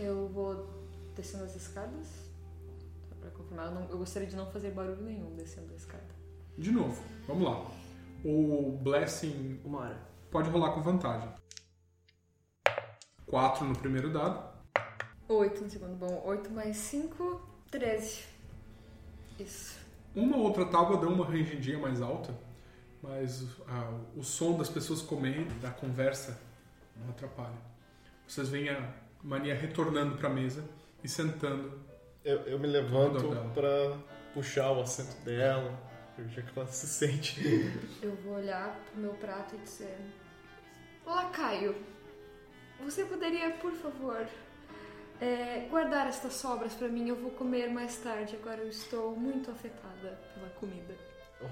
Eu 0.00 0.28
vou 0.28 0.66
descendo 1.14 1.44
as 1.44 1.54
escadas. 1.54 2.06
Só 3.08 3.14
pra 3.20 3.30
confirmar, 3.30 3.66
eu, 3.66 3.72
não- 3.74 3.88
eu 3.90 3.98
gostaria 3.98 4.26
de 4.28 4.34
não 4.34 4.50
fazer 4.50 4.70
barulho 4.72 5.02
nenhum 5.02 5.34
descendo 5.36 5.72
a 5.72 5.76
escada. 5.76 6.02
De 6.58 6.72
novo, 6.72 7.00
vamos 7.26 7.44
lá. 7.44 7.70
O 8.24 8.78
Blessing 8.82 9.60
Uma 9.64 9.80
hora. 9.80 9.98
pode 10.30 10.48
rolar 10.48 10.72
com 10.72 10.82
vantagem. 10.82 11.28
4 13.26 13.64
no 13.64 13.76
primeiro 13.76 14.12
dado. 14.12 14.52
Oito 15.28 15.64
no 15.64 15.70
segundo. 15.70 15.96
Bom, 15.96 16.22
oito 16.26 16.50
mais 16.50 16.76
cinco, 16.76 17.40
treze. 17.70 18.24
Isso. 19.38 19.78
Uma 20.14 20.36
ou 20.36 20.42
outra 20.44 20.66
tábua 20.66 20.98
dá 20.98 21.06
uma 21.06 21.24
rangendinha 21.24 21.78
mais 21.78 22.02
alta, 22.02 22.34
mas 23.02 23.46
ah, 23.66 23.98
o 24.14 24.22
som 24.22 24.58
das 24.58 24.68
pessoas 24.68 25.00
comendo, 25.00 25.54
da 25.60 25.70
conversa, 25.70 26.38
não 26.96 27.08
atrapalha. 27.10 27.56
Vocês 28.28 28.48
veem 28.48 28.68
a 28.68 28.92
Mania 29.22 29.54
retornando 29.54 30.16
para 30.18 30.28
a 30.28 30.32
mesa 30.32 30.62
e 31.02 31.08
sentando. 31.08 31.80
Eu, 32.22 32.40
eu 32.42 32.58
me 32.58 32.66
levanto 32.66 33.24
pra 33.54 33.96
puxar 34.34 34.70
o 34.72 34.82
assento 34.82 35.24
dela, 35.24 35.76
já 36.28 36.42
que 36.42 36.58
ela 36.58 36.66
se 36.68 36.86
sente. 36.86 37.40
Eu 38.02 38.14
vou 38.16 38.34
olhar 38.34 38.78
pro 38.90 39.00
meu 39.00 39.14
prato 39.14 39.54
e 39.54 39.58
dizer: 39.58 39.98
Lacaio, 41.06 41.74
você 42.80 43.04
poderia, 43.04 43.50
por 43.50 43.72
favor, 43.72 44.26
é, 45.20 45.66
guardar 45.70 46.08
estas 46.08 46.34
sobras 46.34 46.74
pra 46.74 46.88
mim? 46.88 47.08
Eu 47.08 47.16
vou 47.16 47.30
comer 47.30 47.68
mais 47.70 47.96
tarde. 47.96 48.36
Agora 48.40 48.60
eu 48.60 48.68
estou 48.68 49.14
muito 49.16 49.50
afetada 49.50 50.18
pela 50.34 50.50
comida. 50.50 50.94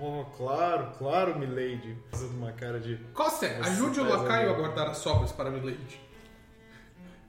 Oh, 0.00 0.24
claro, 0.36 0.92
claro, 0.98 1.38
milady. 1.38 1.96
Fazendo 2.10 2.36
uma 2.36 2.52
cara 2.52 2.78
de. 2.78 2.98
Nossa, 3.16 3.46
ajude 3.46 4.00
o 4.00 4.08
lacaio 4.08 4.50
a 4.50 4.52
guardar 4.54 4.88
as 4.88 4.98
sobras 4.98 5.32
para 5.32 5.50
Milady. 5.50 6.00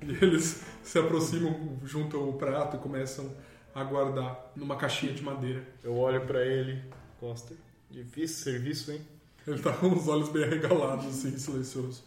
E 0.02 0.12
eles 0.24 0.64
se 0.84 1.00
aproximam, 1.00 1.80
juntam 1.84 2.28
o 2.28 2.34
prato 2.34 2.76
e 2.78 2.80
começam 2.80 3.36
a 3.74 3.84
guardar 3.84 4.52
numa 4.56 4.76
caixinha 4.76 5.14
de 5.14 5.24
madeira. 5.24 5.64
Eu 5.84 5.96
olho 5.98 6.26
pra 6.26 6.46
ele, 6.46 6.84
Costa. 7.22 7.56
Difícil 7.92 8.44
serviço, 8.44 8.92
hein? 8.92 9.08
Ele 9.46 9.62
tá 9.62 9.72
com 9.78 9.94
os 9.94 10.08
olhos 10.08 10.30
bem 10.30 10.44
arregalados, 10.44 11.06
assim, 11.06 11.38
silencioso. 11.38 12.04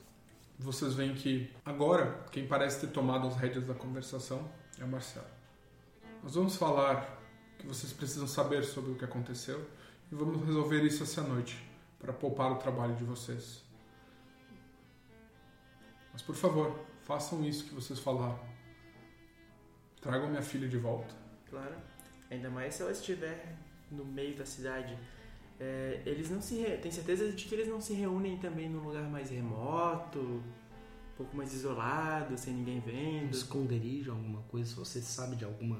Vocês 0.59 0.95
veem 0.95 1.15
que 1.15 1.49
agora 1.65 2.27
quem 2.33 2.49
parece 2.49 2.81
ter 2.81 2.93
tomado 2.93 3.29
as 3.29 3.37
rédeas 3.37 3.65
da 3.65 3.75
conversação 3.75 4.51
é 4.77 4.83
o 4.83 4.89
Marcelo. 4.89 5.27
Nós 6.21 6.35
vamos 6.35 6.57
falar 6.57 7.17
o 7.55 7.59
que 7.59 7.67
vocês 7.67 7.93
precisam 7.93 8.27
saber 8.27 8.65
sobre 8.65 8.91
o 8.91 8.97
que 8.97 9.05
aconteceu 9.05 9.65
e 10.11 10.15
vamos 10.17 10.45
resolver 10.45 10.83
isso 10.83 11.05
essa 11.05 11.23
noite 11.23 11.65
para 12.01 12.13
poupar 12.13 12.51
o 12.51 12.57
trabalho 12.57 12.97
de 12.97 13.05
vocês. 13.05 13.63
Mas 16.13 16.23
por 16.23 16.35
favor, 16.35 16.77
façam 17.05 17.45
isso 17.45 17.67
que 17.67 17.75
vocês 17.75 18.01
falaram. 18.01 18.41
Tragam 20.01 20.29
minha 20.29 20.43
filha 20.43 20.69
de 20.69 20.77
volta. 20.77 21.15
Claro. 21.49 21.77
Ainda 22.29 22.51
mais 22.51 22.75
se 22.75 22.83
ela 22.83 22.91
estiver 22.91 23.64
no 23.91 24.05
meio 24.05 24.37
da 24.37 24.45
cidade. 24.45 24.97
É, 25.59 26.03
eles 26.05 26.31
não 26.31 26.41
se. 26.41 26.57
Re... 26.57 26.77
Tem 26.79 26.91
certeza 26.91 27.31
de 27.31 27.45
que 27.45 27.55
eles 27.55 27.69
não 27.69 27.81
se 27.81 27.95
reúnem 27.95 28.37
também 28.39 28.69
num 28.69 28.83
lugar 28.83 29.05
mais 29.05 29.31
remoto, 29.31 30.19
um 30.19 31.17
pouco 31.17 31.37
mais 31.37 31.53
isolado, 31.53 32.37
sem 32.37 32.55
ninguém 32.55 32.79
Um 32.79 32.81
vendo. 32.81 33.31
esconderijo, 33.31 34.11
alguma 34.11 34.43
coisa, 34.43 34.69
se 34.69 34.77
você 34.77 35.01
sabe 35.01 35.37
de 35.37 35.45
alguma 35.45 35.79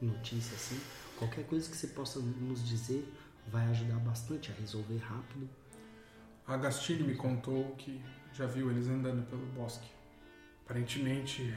notícia 0.00 0.54
assim, 0.54 0.80
qualquer 1.18 1.44
coisa 1.46 1.70
que 1.70 1.76
você 1.76 1.88
possa 1.88 2.18
nos 2.18 2.66
dizer 2.66 3.06
vai 3.48 3.66
ajudar 3.66 3.98
bastante 4.00 4.50
a 4.50 4.54
resolver 4.54 4.98
rápido. 4.98 5.48
A 6.46 6.54
Agastini 6.54 7.02
me 7.04 7.14
contou 7.14 7.74
que 7.76 8.02
já 8.34 8.46
viu 8.46 8.70
eles 8.70 8.88
andando 8.88 9.24
pelo 9.28 9.44
bosque. 9.46 9.88
Aparentemente, 10.64 11.54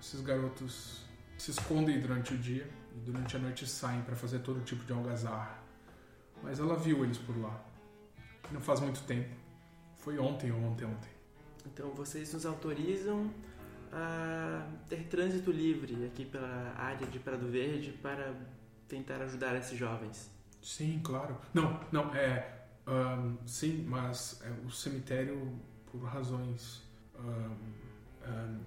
esses 0.00 0.20
garotos 0.20 1.06
se 1.38 1.50
escondem 1.50 2.00
durante 2.00 2.34
o 2.34 2.38
dia 2.38 2.68
e 2.96 3.00
durante 3.00 3.36
a 3.36 3.38
noite 3.38 3.66
saem 3.66 4.00
para 4.02 4.16
fazer 4.16 4.38
todo 4.40 4.64
tipo 4.64 4.84
de 4.84 4.92
algazarra. 4.92 5.58
Mas 6.42 6.58
ela 6.58 6.76
viu 6.76 7.04
eles 7.04 7.18
por 7.18 7.36
lá. 7.38 7.60
Não 8.50 8.60
faz 8.60 8.80
muito 8.80 9.02
tempo. 9.02 9.34
Foi 9.96 10.18
ontem 10.18 10.50
ou 10.50 10.62
ontem 10.62 10.84
ontem. 10.84 11.10
Então 11.66 11.90
vocês 11.90 12.32
nos 12.32 12.46
autorizam 12.46 13.30
a 13.92 14.66
ter 14.88 15.04
trânsito 15.08 15.50
livre 15.50 16.06
aqui 16.06 16.24
pela 16.24 16.74
área 16.76 17.06
de 17.06 17.18
Prado 17.18 17.46
Verde 17.48 17.92
para 18.02 18.34
tentar 18.88 19.20
ajudar 19.22 19.56
esses 19.56 19.78
jovens. 19.78 20.30
Sim, 20.62 21.00
claro. 21.02 21.36
Não, 21.52 21.80
não, 21.92 22.14
é. 22.14 22.66
ahn, 22.86 23.36
sim, 23.46 23.84
mas 23.88 24.40
é, 24.42 24.50
o 24.66 24.70
cemitério, 24.70 25.60
por 25.90 26.02
razões. 26.02 26.82
ahn, 27.18 27.56
ahn, 28.24 28.60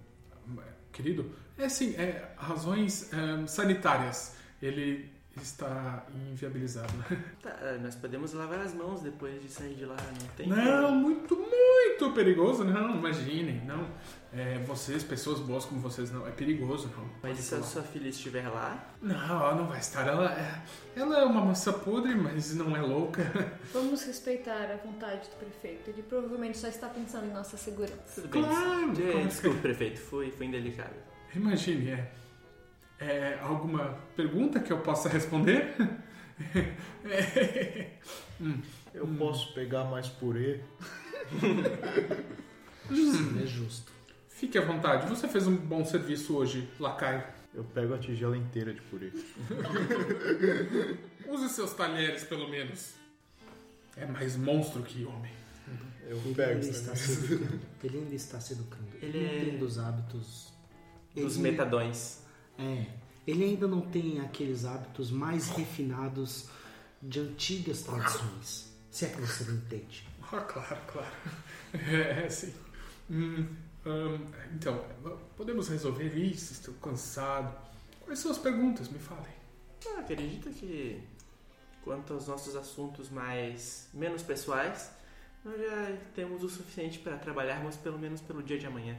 querido, 1.00 1.32
é 1.58 1.70
sim, 1.70 1.96
é 1.96 2.34
razões 2.36 3.12
ahn, 3.14 3.48
sanitárias. 3.48 4.36
Ele 4.62 5.10
está 5.44 6.06
inviabilizado. 6.32 6.94
Tá, 7.42 7.78
nós 7.82 7.96
podemos 7.96 8.34
lavar 8.34 8.60
as 8.60 8.74
mãos 8.74 9.02
depois 9.02 9.42
de 9.42 9.50
sair 9.50 9.76
de 9.76 9.86
lá, 9.86 9.96
não 10.20 10.28
tem? 10.36 10.48
Não, 10.48 10.92
muito, 10.94 11.36
muito 11.36 12.12
perigoso. 12.14 12.64
Não, 12.64 12.96
imaginem, 12.96 13.64
não. 13.66 13.88
É, 14.32 14.60
vocês, 14.60 15.04
pessoas 15.04 15.40
boas 15.40 15.66
como 15.66 15.82
vocês, 15.82 16.12
não. 16.12 16.28
É 16.28 16.32
perigoso, 16.32 16.90
não. 16.96 17.10
Mas 17.24 17.40
se 17.40 17.56
a 17.56 17.64
sua 17.64 17.82
filha 17.82 18.10
estiver 18.10 18.48
lá, 18.48 18.94
Não, 19.02 19.16
ela 19.16 19.56
não 19.56 19.66
vai 19.68 19.80
estar. 19.80 20.08
Ela 20.08 20.32
é, 20.32 20.62
ela 20.96 21.20
é 21.20 21.24
uma 21.26 21.44
maçã 21.44 21.74
podre, 21.74 22.14
mas 22.16 22.54
não 22.54 22.76
é 22.76 22.82
louca. 22.82 23.24
Vamos 23.74 24.04
respeitar 24.04 24.70
a 24.72 24.76
vontade 24.78 25.28
do 25.30 25.36
prefeito. 25.38 25.90
Ele 25.90 26.04
provavelmente 26.04 26.58
só 26.58 26.68
está 26.68 26.88
pensando 26.90 27.26
em 27.26 27.34
nossa 27.34 27.58
segurança. 27.58 27.96
tudo 28.22 28.28
bem. 28.30 28.44
Claro, 28.44 28.94
É, 29.02 29.12
como- 29.14 29.28
desculpe, 29.28 29.60
prefeito, 29.62 30.00
foi, 30.00 30.30
foi 30.32 30.46
indelicado. 30.46 30.94
Imagine, 31.36 31.92
é. 31.92 32.12
É, 33.00 33.38
alguma 33.42 33.98
pergunta 34.16 34.60
que 34.60 34.72
eu 34.74 34.80
possa 34.80 35.08
responder? 35.10 35.74
É, 37.06 37.92
Eu 38.94 39.08
posso 39.08 39.54
pegar 39.54 39.84
mais 39.86 40.08
purê? 40.08 40.62
Sim, 42.90 43.42
é 43.42 43.46
justo. 43.46 43.92
Fique 44.30 44.58
à 44.58 44.62
vontade, 44.62 45.08
você 45.08 45.28
fez 45.28 45.48
um 45.48 45.56
bom 45.56 45.84
serviço 45.86 46.36
hoje, 46.36 46.68
Lacaio. 46.80 47.24
Eu 47.54 47.64
pego 47.64 47.94
a 47.94 47.98
tigela 47.98 48.38
inteira 48.38 48.74
de 48.74 48.82
purê. 48.82 49.12
Use 51.28 51.50
seus 51.50 51.74
talheres, 51.74 52.24
pelo 52.24 52.48
menos. 52.50 52.94
É 53.98 54.06
mais 54.06 54.36
monstro 54.36 54.82
que 54.82 55.04
homem. 55.06 55.32
Eu 56.08 56.18
Ele 56.18 56.34
pego 56.36 56.52
ainda 56.54 56.66
está 56.68 56.96
se 56.96 57.12
educando. 57.12 57.60
Ele 57.84 57.98
ainda 58.00 58.16
está 58.16 58.40
se 58.40 58.54
educando. 58.54 58.88
Ele 59.02 59.18
Ele 59.18 59.26
é- 59.26 59.46
tem 59.46 59.58
dos 59.60 59.78
hábitos. 59.78 60.52
Dos 61.16 61.36
Ele- 61.36 61.44
metadões. 61.52 62.24
É. 62.60 62.86
Ele 63.26 63.44
ainda 63.44 63.68
não 63.68 63.82
tem 63.82 64.20
aqueles 64.20 64.66
hábitos 64.66 65.12
mais 65.12 65.50
refinados 65.50 66.50
de 67.02 67.20
antigas 67.20 67.84
tradições. 67.84 68.74
Se 68.90 69.06
é 69.06 69.10
que 69.10 69.22
você 69.22 69.44
não 69.46 69.56
entende. 69.56 70.08
Ah, 70.32 70.42
claro, 70.42 70.78
claro. 70.88 71.12
É, 71.72 72.26
é 72.26 72.30
sim. 72.30 72.52
Hum, 73.12 73.46
hum, 73.86 74.26
então, 74.56 74.84
podemos 75.38 75.70
resolver 75.70 76.18
isso? 76.18 76.54
Estou 76.54 76.74
cansado. 76.76 77.56
Quais 78.02 78.18
são 78.18 78.32
as 78.32 78.40
perguntas? 78.40 78.90
Me 78.90 78.98
falem. 78.98 79.32
Ah, 79.88 80.00
acredito 80.00 80.50
que 80.50 81.00
quanto 81.84 82.14
aos 82.14 82.28
nossos 82.28 82.56
assuntos 82.56 83.10
mais 83.10 83.88
menos 83.94 84.24
pessoais, 84.24 84.92
nós 85.46 85.60
já 85.60 85.98
temos 86.16 86.44
o 86.44 86.50
suficiente 86.50 86.98
para 86.98 87.18
trabalharmos 87.18 87.78
pelo 87.78 88.00
menos 88.00 88.20
pelo 88.20 88.42
dia 88.42 88.58
de 88.58 88.66
amanhã. 88.66 88.98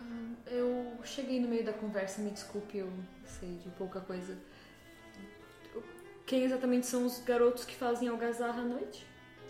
Ah, 0.00 0.50
eu 0.50 0.98
cheguei 1.04 1.40
no 1.40 1.48
meio 1.48 1.64
da 1.64 1.72
conversa, 1.72 2.20
me 2.22 2.30
desculpe, 2.30 2.78
eu 2.78 2.90
sei 3.26 3.56
de 3.58 3.68
pouca 3.70 4.00
coisa. 4.00 4.36
Quem 6.26 6.44
exatamente 6.44 6.86
são 6.86 7.06
os 7.06 7.18
garotos 7.20 7.64
que 7.64 7.74
fazem 7.74 8.08
algazarra 8.08 8.60
à 8.62 8.64
noite? 8.64 9.04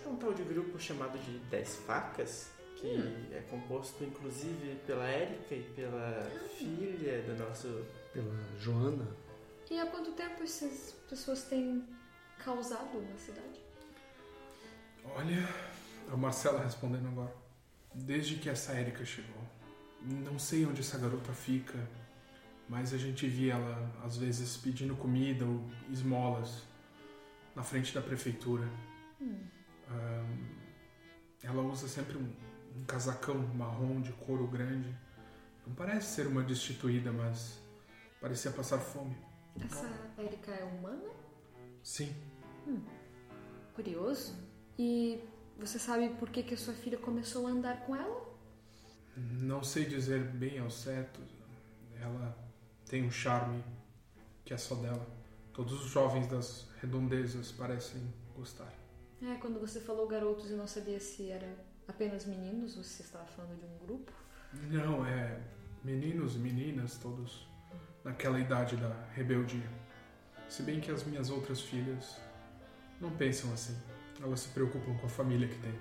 É 0.04 0.09
um 0.09 0.16
tal 0.16 0.33
de 0.33 0.42
grupo 0.42 0.78
chamado 0.80 1.19
de 1.19 1.38
Dez 1.50 1.76
Facas, 1.76 2.50
que 2.76 2.87
Hum. 2.87 3.26
é 3.33 3.40
composto 3.50 4.02
inclusive 4.02 4.76
pela 4.87 5.07
Érica 5.07 5.54
e 5.54 5.62
pela 5.76 6.25
filha 6.57 7.21
do 7.23 7.37
nosso. 7.37 7.85
Pela 8.12 8.35
Joana. 8.59 9.07
E 9.71 9.78
há 9.78 9.87
quanto 9.87 10.12
tempo 10.12 10.42
essas 10.42 10.92
pessoas 11.09 11.45
têm 11.45 11.87
causado 12.42 13.00
na 13.02 13.16
cidade? 13.19 13.61
Olha, 15.04 15.49
a 16.11 16.16
Marcela 16.16 16.61
respondendo 16.64 17.07
agora. 17.09 17.33
Desde 17.95 18.37
que 18.37 18.49
essa 18.49 18.73
Érica 18.73 19.04
chegou. 19.04 19.42
Não 20.02 20.38
sei 20.38 20.64
onde 20.64 20.80
essa 20.80 20.99
garota 20.99 21.33
fica, 21.33 21.78
mas 22.69 22.95
a 22.95 22.99
gente 22.99 23.26
via 23.26 23.54
ela 23.54 23.92
às 24.04 24.16
vezes 24.16 24.57
pedindo 24.57 24.97
comida 24.97 25.45
ou 25.45 25.62
esmolas 25.90 26.62
na 27.54 27.62
frente 27.62 27.95
da 27.95 28.00
prefeitura. 28.00 28.66
Hum. 29.21 29.38
Ahn, 29.88 30.61
ela 31.42 31.62
usa 31.62 31.88
sempre 31.88 32.16
um, 32.16 32.33
um 32.76 32.85
casacão 32.85 33.37
marrom 33.54 34.00
de 34.00 34.12
couro 34.12 34.47
grande. 34.47 34.95
Não 35.66 35.75
parece 35.75 36.14
ser 36.14 36.26
uma 36.26 36.42
destituída, 36.42 37.12
mas 37.12 37.61
parecia 38.21 38.50
passar 38.50 38.78
fome. 38.78 39.16
Essa 39.62 39.88
Erika 40.19 40.52
é 40.52 40.64
humana? 40.64 41.11
Sim. 41.83 42.14
Curioso. 43.75 44.35
E 44.78 45.21
você 45.59 45.78
sabe 45.78 46.09
por 46.11 46.30
que, 46.30 46.42
que 46.42 46.54
a 46.54 46.59
sua 46.59 46.75
filha 46.75 46.99
começou 46.99 47.47
a 47.47 47.50
andar 47.50 47.85
com 47.85 47.95
ela? 47.95 48.30
Não 49.17 49.62
sei 49.62 49.85
dizer 49.85 50.23
bem 50.25 50.59
ao 50.59 50.71
certo. 50.71 51.21
Ela 52.00 52.37
tem 52.88 53.05
um 53.05 53.11
charme 53.11 53.62
que 54.45 54.55
é 54.55 54.57
só 54.57 54.75
dela. 54.76 55.07
Todos 55.52 55.73
os 55.85 55.90
jovens 55.90 56.26
das 56.26 56.69
redondezas 56.81 57.52
parecem 57.52 58.02
gostar. 58.35 58.73
É, 59.23 59.35
quando 59.35 59.61
você 59.61 59.81
falou 59.81 60.07
garotos, 60.09 60.50
eu 60.50 60.57
não 60.57 60.67
sabia 60.67 60.99
se 60.99 61.29
era 61.29 61.49
apenas 61.87 62.25
meninos 62.25 62.76
ou 62.76 62.83
se 62.83 62.95
você 62.95 63.02
estava 63.02 63.26
falando 63.26 63.59
de 63.59 63.67
um 63.67 63.87
grupo. 63.87 64.12
Não, 64.71 65.05
é 65.07 65.38
meninos 65.85 66.37
e 66.37 66.38
meninas, 66.38 66.97
todos 66.97 67.47
naquela 68.02 68.40
idade 68.40 68.76
da 68.76 68.88
rebeldia. 69.14 69.69
Se 70.49 70.62
bem 70.62 70.81
que 70.81 70.90
as 70.90 71.05
minhas 71.05 71.31
outras 71.31 71.61
filhas 71.61 72.17
não 73.00 73.11
pensam 73.11 73.53
assim. 73.53 73.77
Elas 74.23 74.40
se 74.40 74.49
preocupam 74.49 74.96
com 74.99 75.07
a 75.07 75.09
família 75.09 75.49
que 75.49 75.59
tem. 75.59 75.79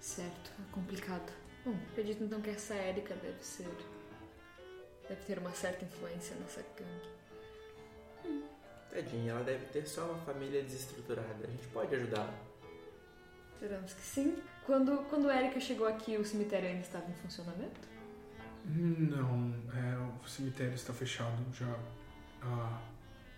Certo, 0.00 0.50
é 0.58 0.72
complicado. 0.72 1.30
Bom, 1.64 1.74
acredito 1.90 2.24
então 2.24 2.40
que 2.40 2.50
essa 2.50 2.74
Erika 2.74 3.14
deve 3.14 3.42
ser. 3.42 3.68
deve 5.08 5.22
ter 5.22 5.38
uma 5.38 5.52
certa 5.52 5.84
influência 5.84 6.34
nessa 6.36 6.64
gangue. 6.76 7.20
Tadinha, 8.90 9.32
ela 9.32 9.44
deve 9.44 9.66
ter 9.66 9.86
só 9.86 10.04
uma 10.06 10.18
família 10.24 10.62
desestruturada. 10.62 11.46
A 11.46 11.50
gente 11.50 11.66
pode 11.68 11.94
ajudá-la. 11.94 12.34
Esperamos 13.54 13.92
que 13.92 14.00
sim. 14.00 14.42
Quando, 14.64 14.98
quando 15.08 15.28
a 15.28 15.36
Erika 15.36 15.60
chegou 15.60 15.86
aqui, 15.86 16.16
o 16.16 16.24
cemitério 16.24 16.68
ainda 16.68 16.80
estava 16.80 17.08
em 17.10 17.14
funcionamento? 17.14 17.80
Não, 18.64 19.54
é, 19.74 20.24
o 20.24 20.28
cemitério 20.28 20.74
está 20.74 20.92
fechado 20.92 21.44
já 21.52 21.78
há 22.42 22.80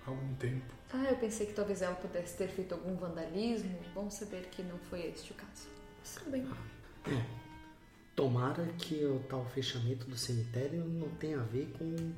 algum 0.06 0.35
tempo. 0.37 0.72
Ah, 0.92 1.11
eu 1.11 1.16
pensei 1.16 1.46
que 1.46 1.54
talvez 1.54 1.82
ela 1.82 1.94
pudesse 1.94 2.37
ter 2.37 2.48
feito 2.48 2.72
algum 2.72 2.94
vandalismo. 2.96 3.78
Bom 3.94 4.11
saber 4.11 4.46
que 4.50 4.62
não 4.62 4.78
foi 4.78 5.06
este 5.06 5.32
o 5.32 5.35
caso. 5.35 5.68
Mas 6.00 6.14
tudo 6.14 6.30
bem. 6.30 6.46
Tomara 8.14 8.64
que 8.79 9.05
o 9.07 9.20
tal 9.29 9.44
fechamento 9.46 10.07
do 10.07 10.16
cemitério 10.16 10.85
não 10.85 11.09
tenha 11.11 11.40
a 11.40 11.44
ver 11.44 11.72
com 11.79 12.12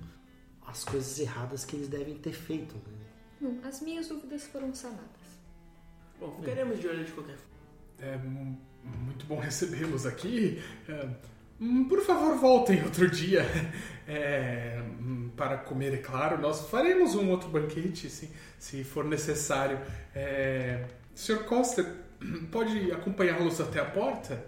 as 0.66 0.83
coisas 0.85 1.18
erradas 1.20 1.64
que 1.64 1.76
eles 1.76 1.88
devem 1.88 2.16
ter 2.18 2.33
feito. 2.33 2.74
Né? 2.74 3.07
Bom, 3.40 3.59
as 3.62 3.80
minhas 3.80 4.09
dúvidas 4.09 4.42
foram 4.44 4.74
sanadas. 4.74 5.04
Bom, 6.18 6.35
ficaremos 6.40 6.80
de 6.80 6.88
olho 6.88 7.04
de 7.04 7.12
qualquer 7.12 7.37
forma. 7.37 7.54
É 8.00 8.16
mu- 8.16 8.59
muito 8.83 9.24
bom 9.26 9.38
recebê-los 9.40 10.04
aqui. 10.04 10.61
É, 10.88 11.09
hum, 11.61 11.88
por 11.88 12.00
favor, 12.00 12.37
voltem 12.38 12.83
outro 12.85 13.09
dia. 13.11 13.42
É, 14.07 14.83
hum, 15.00 15.30
para 15.35 15.57
comer, 15.57 15.94
é 15.94 15.96
claro. 15.96 16.38
Nós 16.38 16.68
faremos 16.68 17.14
um 17.14 17.30
outro 17.30 17.48
banquete, 17.48 18.11
se, 18.11 18.30
se 18.59 18.85
for 18.85 19.02
necessário. 19.02 19.80
É, 20.14 20.85
Sr. 21.14 21.44
Costa, 21.44 21.83
pode 22.52 22.92
acompanhá-los 22.92 23.62
até 23.62 23.80
a 23.80 23.87
porta? 23.87 24.44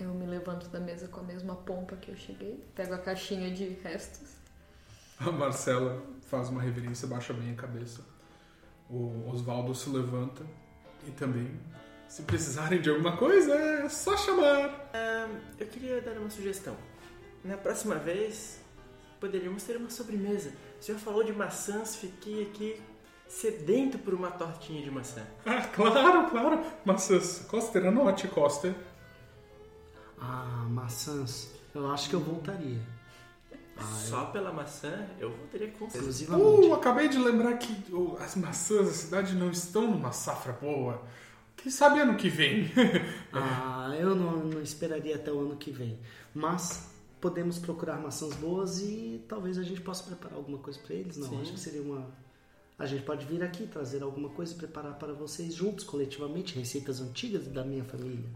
Eu 0.00 0.14
me 0.14 0.26
levanto 0.26 0.68
da 0.68 0.78
mesa 0.78 1.08
com 1.08 1.20
a 1.20 1.22
mesma 1.24 1.56
pompa 1.56 1.96
que 1.96 2.10
eu 2.10 2.16
cheguei, 2.16 2.64
pego 2.74 2.94
a 2.94 2.98
caixinha 2.98 3.50
de 3.50 3.68
restos. 3.82 4.36
A 5.18 5.30
Marcela 5.32 6.00
faz 6.28 6.48
uma 6.48 6.62
reverência, 6.62 7.08
baixa 7.08 7.32
bem 7.32 7.50
a 7.50 7.54
cabeça. 7.56 8.02
O 8.88 9.28
Oswaldo 9.28 9.74
se 9.74 9.90
levanta 9.90 10.44
e 11.06 11.10
também, 11.10 11.50
se 12.06 12.22
precisarem 12.22 12.80
de 12.80 12.88
alguma 12.88 13.16
coisa, 13.16 13.52
é 13.52 13.88
só 13.88 14.16
chamar. 14.16 14.90
Ah, 14.94 15.28
eu 15.58 15.66
queria 15.66 16.00
dar 16.00 16.12
uma 16.12 16.30
sugestão. 16.30 16.76
Na 17.44 17.56
próxima 17.56 17.96
vez, 17.96 18.60
poderíamos 19.18 19.64
ter 19.64 19.76
uma 19.76 19.90
sobremesa. 19.90 20.52
O 20.80 20.82
senhor 20.82 20.98
falou 20.98 21.24
de 21.24 21.32
maçãs, 21.32 21.96
fiquei 21.96 22.44
aqui 22.44 22.80
sedento 23.26 23.98
por 23.98 24.14
uma 24.14 24.30
tortinha 24.30 24.82
de 24.82 24.90
maçã. 24.90 25.22
Ah, 25.44 25.62
claro, 25.74 26.30
claro. 26.30 26.64
Maçãs. 26.84 27.40
Coster, 27.48 27.84
anote, 27.86 28.28
Coster. 28.28 28.74
Ah, 30.20 30.66
maçãs. 30.68 31.52
Eu 31.74 31.90
acho 31.90 32.08
que 32.08 32.14
eu 32.14 32.20
voltaria. 32.20 32.80
Ah, 33.76 33.84
Só 33.84 34.24
pela 34.26 34.52
maçã, 34.52 35.06
eu 35.20 35.30
voltaria 35.30 35.68
com 35.68 35.88
certeza. 35.88 35.98
exclusivamente. 35.98 36.66
Uh, 36.66 36.74
acabei 36.74 37.08
de 37.08 37.18
lembrar 37.18 37.56
que 37.58 37.94
oh, 37.94 38.16
as 38.20 38.34
maçãs 38.34 38.86
da 38.86 38.92
cidade 38.92 39.34
não 39.36 39.50
estão 39.50 39.88
numa 39.88 40.10
safra 40.10 40.52
boa. 40.52 41.00
Quem 41.56 41.70
sabe 41.70 42.00
ano 42.00 42.16
que 42.16 42.28
vem? 42.28 42.70
Ah, 43.32 43.94
eu 43.98 44.14
não, 44.14 44.44
não 44.44 44.60
esperaria 44.60 45.14
até 45.14 45.32
o 45.32 45.40
ano 45.40 45.56
que 45.56 45.70
vem. 45.70 45.98
Mas 46.34 46.90
podemos 47.20 47.58
procurar 47.58 47.98
maçãs 48.00 48.34
boas 48.34 48.80
e 48.80 49.24
talvez 49.28 49.58
a 49.58 49.62
gente 49.62 49.80
possa 49.80 50.04
preparar 50.04 50.36
alguma 50.36 50.58
coisa 50.58 50.78
para 50.80 50.94
eles. 50.94 51.16
Não, 51.16 51.28
Sim. 51.28 51.40
acho 51.40 51.52
que 51.52 51.60
seria 51.60 51.82
uma. 51.82 52.06
A 52.78 52.86
gente 52.86 53.02
pode 53.02 53.26
vir 53.26 53.42
aqui 53.42 53.66
trazer 53.66 54.02
alguma 54.02 54.28
coisa 54.28 54.54
e 54.54 54.56
preparar 54.56 54.94
para 54.94 55.12
vocês 55.12 55.54
juntos, 55.54 55.84
coletivamente, 55.84 56.56
receitas 56.56 57.00
antigas 57.00 57.46
da 57.48 57.64
minha 57.64 57.84
família. 57.84 58.28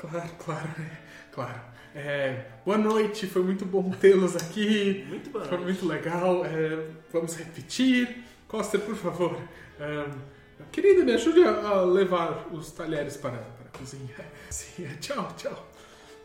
Claro, 0.00 0.30
claro, 0.38 0.68
é, 0.78 0.96
claro. 1.30 1.60
É, 1.94 2.46
boa 2.64 2.78
noite, 2.78 3.26
foi 3.26 3.42
muito 3.42 3.66
bom 3.66 3.90
tê-los 3.90 4.36
aqui. 4.36 5.04
Muito 5.08 5.30
boa 5.30 5.44
Foi 5.44 5.58
muito 5.58 5.86
legal. 5.86 6.44
é, 6.44 6.86
vamos 7.12 7.36
repetir. 7.36 8.24
Coster, 8.48 8.80
por 8.80 8.96
favor. 8.96 9.36
é, 9.78 10.06
querida, 10.72 11.04
me 11.04 11.12
ajude 11.12 11.42
a, 11.42 11.82
levar 11.82 12.46
os 12.52 12.70
talheres 12.70 13.16
para, 13.16 13.38
para 13.38 13.66
a 13.66 13.78
cozinha. 13.78 14.14
Sim, 14.48 14.84
é, 14.86 14.94
tchau, 14.96 15.28
tchau. 15.36 15.66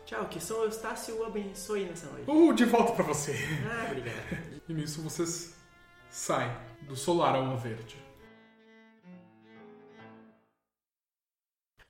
Tchau, 0.04 0.28
que 0.28 0.40
São 0.40 0.62
Eustácio 0.62 1.18
o 1.18 1.24
abençoe 1.24 1.84
nessa 1.84 2.06
noite. 2.06 2.30
Uh, 2.30 2.52
de 2.54 2.64
volta 2.64 2.92
para 2.92 3.04
você. 3.04 3.34
Ah, 3.68 3.86
obrigado. 3.90 4.56
E 4.68 4.74
nisso 4.74 5.00
vocês 5.00 5.54
saem 6.10 6.50
do 6.88 6.96
solarão 6.96 7.56
verde. 7.56 7.96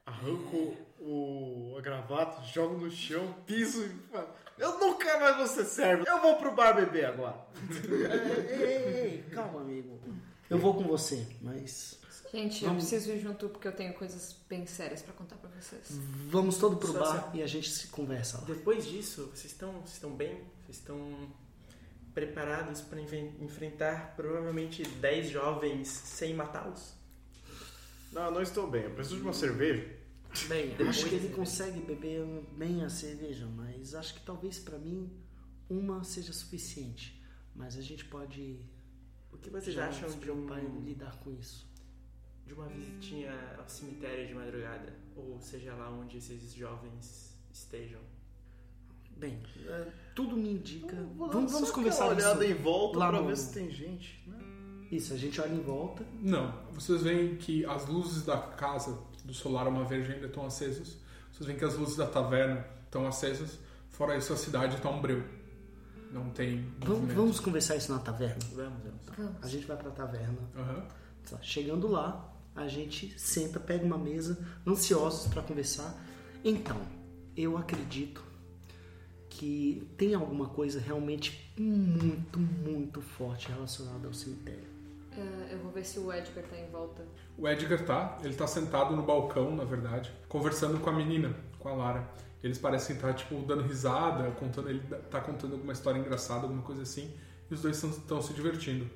Arranco 0.05 0.77
o, 0.99 1.36
a 1.77 1.81
gravata, 1.81 2.43
jogo 2.45 2.79
no 2.79 2.91
chão, 2.91 3.35
piso 3.47 3.85
e 3.85 3.89
falo: 4.11 4.29
Eu 4.59 4.79
nunca 4.79 5.19
mais 5.19 5.37
vou 5.37 5.47
ser 5.47 5.65
servo, 5.65 6.05
eu 6.07 6.21
vou 6.21 6.37
pro 6.37 6.53
bar 6.55 6.73
beber 6.75 7.07
agora. 7.07 7.37
ei, 8.51 8.57
ei, 8.57 9.01
ei, 9.13 9.23
calma, 9.33 9.61
amigo. 9.61 9.99
Eu 10.49 10.59
vou 10.59 10.75
com 10.75 10.85
você, 10.85 11.27
mas 11.43 11.99
Gente, 12.33 12.63
eu 12.65 12.69
Vamos- 12.71 12.89
preciso 12.89 13.13
ir 13.13 13.21
junto 13.21 13.49
porque 13.49 13.69
eu 13.69 13.73
tenho 13.73 13.95
coisas 13.95 14.37
bem 14.49 14.67
sérias 14.67 15.01
pra 15.01 15.13
contar 15.15 15.37
pra 15.37 15.49
vocês. 15.51 15.99
vamos 16.29 16.59
todo 16.59 16.77
pro 16.77 16.93
Só 16.93 16.99
bar 16.99 17.31
e 17.35 17.43
a 17.43 17.47
gente 17.47 17.71
se 17.71 17.87
conversa 17.89 18.39
lá. 18.39 18.45
Depois 18.45 18.85
disso, 18.85 19.27
vocês 19.33 19.53
estão, 19.53 19.73
vocês 19.81 19.95
estão 19.95 20.11
bem? 20.11 20.43
Vocês 20.65 20.79
estão 20.79 20.99
preparados 22.13 22.81
para 22.81 23.01
enfrentar 23.01 24.15
provavelmente 24.17 24.83
10 24.83 25.31
jovens 25.31 25.89
sem 25.89 26.35
matá-los? 26.35 26.95
Não, 28.13 28.31
não 28.31 28.43
estou 28.43 28.67
bem. 28.67 28.83
Eu 28.85 28.91
preciso 28.91 29.17
de 29.17 29.23
uma 29.23 29.33
cerveja. 29.33 29.87
Bem, 30.49 30.75
Acho 30.89 31.07
que 31.09 31.15
ele 31.15 31.29
consegue 31.35 31.81
beber 31.81 32.25
bem 32.57 32.85
a 32.85 32.89
cerveja, 32.91 33.47
mas 33.47 33.95
acho 33.95 34.15
que 34.15 34.21
talvez 34.21 34.59
pra 34.59 34.79
mim 34.79 35.11
uma 35.69 36.05
seja 36.05 36.33
suficiente. 36.33 37.23
Mas 37.55 37.77
a 37.77 37.81
gente 37.83 38.05
pode 38.05 38.61
O 39.33 39.39
que 39.39 39.49
vocês 39.51 39.75
já 39.75 39.89
acham 39.89 40.09
se 40.09 40.17
de 40.19 40.31
um 40.31 40.81
lidar 40.85 41.17
com 41.21 41.31
isso. 41.33 41.67
de 42.47 42.55
uma 42.55 42.69
visitinha 42.69 43.33
ao 43.59 43.69
cemitério 43.69 44.27
de 44.29 44.35
madrugada, 44.35 44.93
ou 45.17 45.41
seja 45.41 45.75
lá 45.75 45.91
onde 45.91 46.19
esses 46.19 46.53
jovens 46.55 47.37
estejam. 47.53 48.01
Bem, 49.17 49.43
é, 49.67 49.91
tudo 50.15 50.37
me 50.37 50.51
indica. 50.53 50.95
Vou 51.17 51.27
dar 51.29 51.33
Vamos, 51.35 51.51
vamos 51.53 51.71
aquela 51.71 51.85
conversar 51.85 52.09
olhada 52.09 52.45
isso. 52.47 52.55
em 52.55 52.63
volta 52.63 52.99
lá 52.99 53.09
pra 53.09 53.21
no- 53.23 53.27
ver 53.29 53.37
se 53.37 53.53
tem 53.53 53.71
gente, 53.71 54.23
né? 54.29 54.39
Isso, 54.93 55.13
a 55.13 55.17
gente 55.17 55.41
olha 55.41 55.55
em 55.55 55.61
volta. 55.63 56.07
Não, 56.21 56.53
vocês 56.73 57.03
veem 57.03 57.37
que 57.37 57.65
as 57.65 57.87
luzes 57.89 58.25
da 58.25 58.39
casa 58.39 58.97
do 59.27 59.35
Solar 59.35 59.67
Uma 59.69 59.85
Verde 59.85 60.13
ainda 60.13 60.27
estão 60.27 60.47
acesas. 60.47 60.97
Vocês 61.33 61.47
veem 61.47 61.59
que 61.59 61.65
as 61.65 61.77
luzes 61.77 61.97
da 61.97 62.07
taverna 62.07 62.65
estão 62.85 63.07
acesas. 63.07 63.59
Fora 63.91 64.17
isso, 64.17 64.33
a 64.33 64.37
cidade 64.37 64.77
está 64.77 64.89
um 64.89 65.01
breu. 65.01 65.23
Não 66.13 66.31
tem 66.31 66.73
Vamos, 66.79 67.13
vamos 67.13 67.41
conversar 67.41 67.77
isso 67.77 67.93
na 67.93 67.99
taverna. 67.99 68.39
Vamos, 68.55 68.83
vamos. 68.83 69.01
Vamos. 69.19 69.43
A 69.43 69.49
gente 69.49 69.67
vai 69.67 69.77
pra 69.77 69.91
taverna. 69.91 70.39
Aham. 70.57 70.87
Tá, 71.29 71.39
Chegando 71.43 71.89
lá, 71.89 72.33
a 72.55 72.69
gente 72.69 73.19
senta, 73.19 73.59
pega 73.59 73.85
uma 73.85 73.99
mesa, 73.99 74.39
ansiosos 74.67 75.27
para 75.27 75.43
conversar. 75.43 75.95
Então, 76.45 76.81
eu 77.37 77.59
acredito 77.59 78.25
que 79.29 79.87
tem 79.99 80.15
alguma 80.15 80.49
coisa 80.49 80.81
realmente 80.81 81.53
muito, 81.59 82.39
muito 82.39 83.03
forte 83.03 83.49
relacionada 83.49 84.07
ao 84.07 84.15
cemitério. 84.15 84.76
É, 85.17 85.55
eu 85.55 85.59
vou 85.59 85.73
ver 85.73 85.85
se 85.85 85.99
o 85.99 86.13
Edgar 86.13 86.45
tá 86.45 86.57
em 86.57 86.69
volta. 86.71 87.03
O 87.39 87.49
Edgar 87.49 87.83
tá, 87.85 88.19
ele 88.23 88.35
tá 88.35 88.47
sentado 88.47 88.95
no 88.95 89.03
balcão, 89.03 89.55
na 89.57 89.65
verdade, 89.65 90.13
conversando 90.29 90.79
com 90.79 90.91
a 90.91 90.93
menina, 90.93 91.35
com 91.59 91.69
a 91.69 91.73
Lara. 91.73 92.07
Eles 92.43 92.59
parecem 92.59 92.97
estar, 92.97 93.15
tipo, 93.15 93.35
dando 93.43 93.63
risada, 93.63 94.31
contando, 94.33 94.69
ele 94.69 94.81
tá 95.11 95.21
contando 95.21 95.55
alguma 95.55 95.73
história 95.73 95.99
engraçada, 95.99 96.43
alguma 96.43 96.63
coisa 96.63 96.83
assim, 96.83 97.13
e 97.51 97.55
os 97.55 97.63
dois 97.63 97.83
estão 97.83 98.21
se 98.21 98.35
divertindo. 98.35 98.89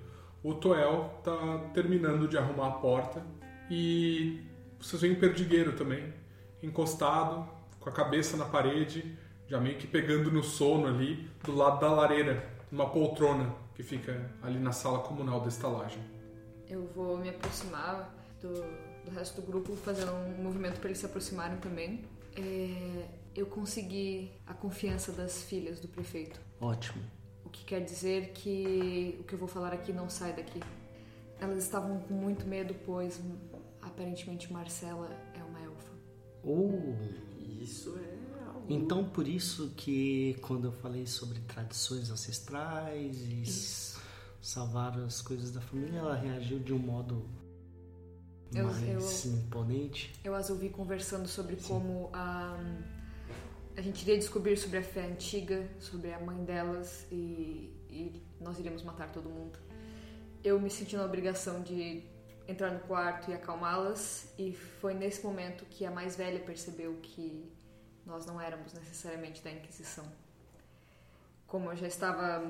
O 0.43 0.55
Toel 0.55 1.21
tá 1.25 1.59
terminando 1.73 2.29
de 2.29 2.37
arrumar 2.37 2.69
a 2.69 2.73
porta 2.73 3.25
e 3.71 4.43
vocês 4.79 5.01
veem 5.01 5.15
o 5.15 5.21
perdigueiro 5.21 5.73
também, 5.73 6.13
encostado, 6.63 7.49
com 7.79 7.89
a 7.89 7.93
cabeça 7.93 8.37
na 8.37 8.45
parede, 8.45 9.17
já 9.49 9.59
meio 9.59 9.77
que 9.77 9.87
pegando 9.87 10.31
no 10.31 10.43
sono 10.43 10.87
ali, 10.87 11.29
do 11.43 11.55
lado 11.55 11.81
da 11.81 11.91
lareira, 11.93 12.47
numa 12.71 12.89
poltrona 12.89 13.55
que 13.81 13.83
fica 13.83 14.31
ali 14.43 14.59
na 14.59 14.73
sala 14.73 14.99
comunal 14.99 15.41
da 15.41 15.49
estalagem. 15.49 16.03
Eu 16.69 16.87
vou 16.95 17.17
me 17.17 17.31
aproximar 17.31 18.15
do, 18.41 18.53
do 19.05 19.11
resto 19.11 19.41
do 19.41 19.47
grupo, 19.47 19.75
fazendo 19.75 20.13
um 20.13 20.43
movimento 20.43 20.79
para 20.79 20.91
eles 20.91 20.99
se 20.99 21.07
aproximarem 21.07 21.59
também. 21.59 22.05
É, 22.37 23.09
eu 23.35 23.47
consegui 23.47 24.31
a 24.47 24.53
confiança 24.53 25.13
das 25.13 25.43
filhas 25.43 25.81
do 25.81 25.89
prefeito. 25.89 26.39
Ótimo. 26.61 27.03
O 27.43 27.49
que 27.49 27.65
quer 27.65 27.81
dizer 27.81 28.33
que 28.33 29.17
o 29.19 29.25
que 29.25 29.33
eu 29.33 29.39
vou 29.39 29.49
falar 29.49 29.73
aqui 29.73 29.93
não 29.93 30.11
sai 30.11 30.35
daqui. 30.35 30.61
Elas 31.41 31.65
estavam 31.65 32.01
com 32.01 32.13
muito 32.13 32.47
medo, 32.47 32.75
pois 32.85 33.19
hum, 33.19 33.39
aparentemente 33.81 34.53
Marcela 34.53 35.09
é 35.35 35.43
uma 35.43 35.59
elfa. 35.59 35.93
Ou 36.45 36.95
Isso 37.39 37.99
é. 37.99 38.20
Então 38.75 39.05
por 39.05 39.27
isso 39.27 39.73
que 39.77 40.35
quando 40.43 40.67
eu 40.67 40.73
falei 40.73 41.07
sobre 41.07 41.39
tradições 41.41 42.11
ancestrais 42.11 43.17
e 43.23 43.43
Isso. 43.43 44.01
salvar 44.41 44.99
as 45.01 45.21
coisas 45.23 45.51
da 45.51 45.61
família, 45.61 45.99
ela 45.99 46.15
reagiu 46.15 46.59
de 46.59 46.73
um 46.73 46.79
modo 46.79 47.25
Eu- 48.55 48.67
mais 48.67 49.25
imponente. 49.27 50.13
Eu 50.25 50.35
as 50.35 50.51
ouvi 50.51 50.69
conversando 50.69 51.29
sobre 51.29 51.57
como 51.57 52.11
a, 52.13 52.59
a 53.77 53.81
gente 53.81 54.03
iria 54.03 54.17
descobrir 54.17 54.57
sobre 54.57 54.79
a 54.79 54.83
fé 54.83 55.07
antiga, 55.07 55.69
sobre 55.79 56.13
a 56.13 56.19
mãe 56.21 56.45
delas 56.45 57.07
e, 57.11 57.73
e 57.89 58.23
nós 58.41 58.59
iríamos 58.59 58.83
matar 58.83 59.11
todo 59.13 59.29
mundo. 59.29 59.59
Eu 60.43 60.59
me 60.61 60.71
senti 60.71 60.97
na 60.97 61.05
obrigação 61.05 61.63
de 61.63 62.03
entrar 62.49 62.73
no 62.73 62.81
quarto 62.81 63.31
e 63.31 63.35
acalmá-las 63.35 64.33
e 64.39 64.53
foi 64.81 64.95
nesse 64.95 65.23
momento 65.25 65.65
que 65.67 65.85
a 65.85 65.91
mais 65.91 66.17
velha 66.17 66.41
percebeu 66.41 66.97
que 67.03 67.45
nós 68.11 68.27
não 68.27 68.41
éramos 68.41 68.73
necessariamente 68.75 69.43
da 69.43 69.51
Inquisição. 69.51 70.05
Como 71.47 71.71
eu 71.71 71.77
já 71.77 71.87
estava 71.87 72.45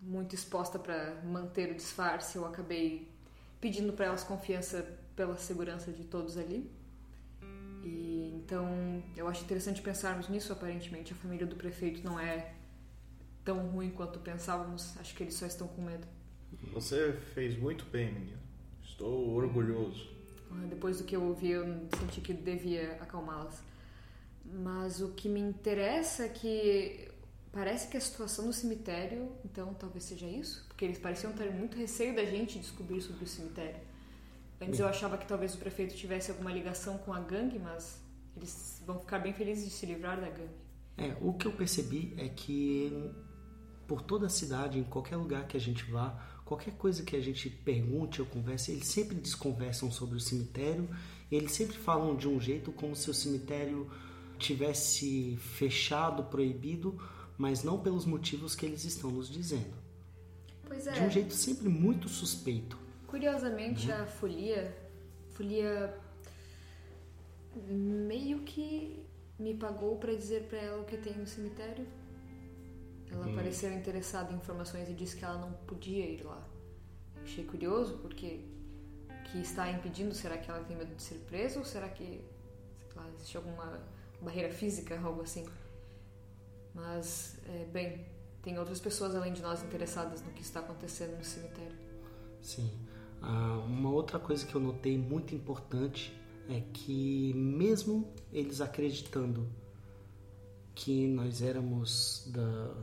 muito 0.00 0.34
exposta 0.34 0.78
para 0.78 1.20
manter 1.22 1.70
o 1.70 1.74
disfarce, 1.74 2.36
eu 2.36 2.46
acabei 2.46 3.08
pedindo 3.60 3.92
para 3.92 4.06
elas 4.06 4.24
confiança 4.24 4.98
pela 5.14 5.36
segurança 5.36 5.92
de 5.92 6.04
todos 6.04 6.36
ali. 6.38 6.70
E 7.84 8.32
então 8.34 9.02
eu 9.16 9.28
acho 9.28 9.44
interessante 9.44 9.80
pensarmos 9.82 10.28
nisso. 10.28 10.52
Aparentemente, 10.52 11.12
a 11.12 11.16
família 11.16 11.46
do 11.46 11.56
prefeito 11.56 12.02
não 12.02 12.18
é 12.18 12.54
tão 13.44 13.68
ruim 13.68 13.90
quanto 13.90 14.18
pensávamos. 14.18 14.96
Acho 14.98 15.14
que 15.14 15.22
eles 15.22 15.34
só 15.34 15.46
estão 15.46 15.68
com 15.68 15.82
medo. 15.82 16.06
Você 16.72 17.12
fez 17.34 17.56
muito 17.58 17.84
bem, 17.86 18.12
menino. 18.12 18.38
Estou 18.82 19.30
orgulhoso. 19.34 20.10
Depois 20.68 20.98
do 20.98 21.04
que 21.04 21.14
eu 21.14 21.22
ouvi, 21.22 21.50
eu 21.50 21.64
senti 21.98 22.20
que 22.20 22.32
devia 22.32 22.94
acalmá-las. 23.00 23.62
Mas 24.52 25.00
o 25.00 25.10
que 25.10 25.28
me 25.28 25.40
interessa 25.40 26.24
é 26.24 26.28
que 26.28 27.08
parece 27.52 27.88
que 27.88 27.96
a 27.96 28.00
situação 28.00 28.46
do 28.46 28.52
cemitério, 28.52 29.32
então 29.44 29.74
talvez 29.74 30.04
seja 30.04 30.26
isso, 30.26 30.64
porque 30.68 30.84
eles 30.84 30.98
pareciam 30.98 31.32
ter 31.32 31.52
muito 31.52 31.76
receio 31.76 32.14
da 32.14 32.24
gente 32.24 32.58
descobrir 32.58 33.00
sobre 33.00 33.24
o 33.24 33.26
cemitério. 33.26 33.80
Antes 34.60 34.78
eu 34.78 34.86
achava 34.86 35.16
que 35.16 35.26
talvez 35.26 35.54
o 35.54 35.58
prefeito 35.58 35.94
tivesse 35.94 36.30
alguma 36.30 36.52
ligação 36.52 36.98
com 36.98 37.12
a 37.12 37.20
gangue, 37.20 37.58
mas 37.58 38.02
eles 38.36 38.82
vão 38.86 38.98
ficar 38.98 39.18
bem 39.18 39.32
felizes 39.32 39.64
de 39.64 39.70
se 39.70 39.86
livrar 39.86 40.20
da 40.20 40.28
gangue. 40.28 40.60
É, 40.98 41.16
o 41.20 41.32
que 41.32 41.46
eu 41.46 41.52
percebi 41.52 42.14
é 42.18 42.28
que 42.28 43.10
por 43.86 44.02
toda 44.02 44.26
a 44.26 44.28
cidade, 44.28 44.78
em 44.78 44.84
qualquer 44.84 45.16
lugar 45.16 45.48
que 45.48 45.56
a 45.56 45.60
gente 45.60 45.82
vá, 45.90 46.10
qualquer 46.44 46.72
coisa 46.74 47.02
que 47.02 47.16
a 47.16 47.20
gente 47.20 47.48
pergunte 47.48 48.20
ou 48.20 48.26
converse, 48.26 48.70
eles 48.70 48.86
sempre 48.86 49.16
desconversam 49.16 49.90
sobre 49.90 50.16
o 50.16 50.20
cemitério. 50.20 50.88
Eles 51.30 51.52
sempre 51.52 51.76
falam 51.76 52.14
de 52.14 52.28
um 52.28 52.38
jeito 52.38 52.70
como 52.70 52.94
se 52.94 53.08
o 53.08 53.14
cemitério 53.14 53.90
tivesse 54.40 55.36
fechado, 55.36 56.24
proibido, 56.24 57.00
mas 57.38 57.62
não 57.62 57.78
pelos 57.78 58.04
motivos 58.04 58.54
que 58.54 58.66
eles 58.66 58.84
estão 58.84 59.10
nos 59.10 59.28
dizendo. 59.28 59.74
Pois 60.66 60.86
é. 60.86 60.92
De 60.92 61.00
um 61.00 61.10
jeito 61.10 61.34
sempre 61.34 61.68
muito 61.68 62.08
suspeito. 62.08 62.78
Curiosamente, 63.06 63.90
a 63.90 64.06
Folia, 64.06 64.76
Folia 65.30 65.98
meio 67.66 68.40
que 68.40 69.04
me 69.38 69.54
pagou 69.54 69.96
para 69.96 70.14
dizer 70.14 70.44
para 70.44 70.58
ela 70.58 70.82
o 70.82 70.84
que 70.84 70.96
tem 70.96 71.14
no 71.14 71.26
cemitério. 71.26 71.86
Ela 73.10 73.32
pareceu 73.34 73.72
interessada 73.72 74.32
em 74.32 74.36
informações 74.36 74.88
e 74.88 74.94
disse 74.94 75.16
que 75.16 75.24
ela 75.24 75.38
não 75.38 75.52
podia 75.66 76.06
ir 76.06 76.22
lá. 76.22 76.46
Achei 77.24 77.44
curioso 77.44 77.98
porque 77.98 78.44
o 79.08 79.22
que 79.24 79.38
está 79.38 79.70
impedindo, 79.70 80.14
será 80.14 80.38
que 80.38 80.48
ela 80.48 80.62
tem 80.62 80.76
medo 80.76 80.94
de 80.94 81.02
ser 81.02 81.16
presa 81.26 81.58
ou 81.58 81.64
será 81.64 81.88
que, 81.88 82.04
sei 82.04 82.96
lá, 82.96 83.08
existe 83.08 83.36
alguma 83.36 83.82
barreira 84.20 84.50
física, 84.50 84.98
algo 85.00 85.22
assim? 85.22 85.46
Mas, 86.74 87.38
é, 87.46 87.64
bem, 87.66 88.06
tem 88.42 88.58
outras 88.58 88.80
pessoas 88.80 89.14
além 89.14 89.32
de 89.32 89.42
nós 89.42 89.62
interessadas 89.62 90.22
no 90.22 90.30
que 90.30 90.42
está 90.42 90.60
acontecendo 90.60 91.16
no 91.16 91.24
cemitério. 91.24 91.76
Sim. 92.40 92.70
Ah, 93.20 93.62
uma 93.66 93.90
outra 93.90 94.18
coisa 94.18 94.46
que 94.46 94.54
eu 94.54 94.60
notei 94.60 94.96
muito 94.96 95.34
importante 95.34 96.12
é 96.48 96.60
que 96.72 97.32
mesmo 97.34 98.12
eles 98.32 98.60
acreditando 98.60 99.46
que 100.74 101.06
nós 101.06 101.42
éramos 101.42 102.26
da, 102.32 102.74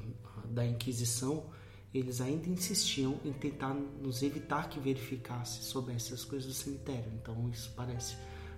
da 0.45 0.65
Inquisição, 0.65 1.49
eles 1.93 2.21
ainda 2.21 2.47
insistiam 2.47 3.19
em 3.25 3.33
tentar 3.33 3.73
nos 3.73 4.21
evitar 4.21 4.69
que 4.69 4.79
verificasse 4.79 5.63
sobre 5.63 5.95
essas 5.95 6.23
coisas 6.23 6.47
do 6.47 6.53
cemitério. 6.53 7.11
Então 7.19 7.49
isso 7.49 7.73
parece 7.75 8.15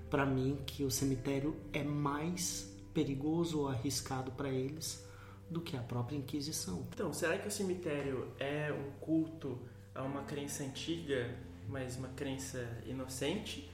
para 0.10 0.26
mim 0.26 0.60
que 0.66 0.84
o 0.84 0.92
cemitério 0.92 1.56
é 1.72 1.84
mais 1.84 2.69
perigoso 2.94 3.62
ou 3.62 3.68
arriscado 3.68 4.32
para 4.32 4.50
eles 4.50 5.08
do 5.50 5.62
que 5.62 5.76
a 5.76 5.82
própria 5.82 6.16
Inquisição. 6.16 6.86
Então, 6.94 7.12
será 7.12 7.38
que 7.38 7.48
o 7.48 7.52
cemitério 7.52 8.28
é 8.40 8.72
um 8.72 8.92
culto 9.00 9.60
a 9.96 10.04
uma 10.04 10.24
crença 10.24 10.64
antiga, 10.64 11.36
mas 11.68 11.98
uma 11.98 12.10
crença 12.10 12.66
inocente? 12.86 13.70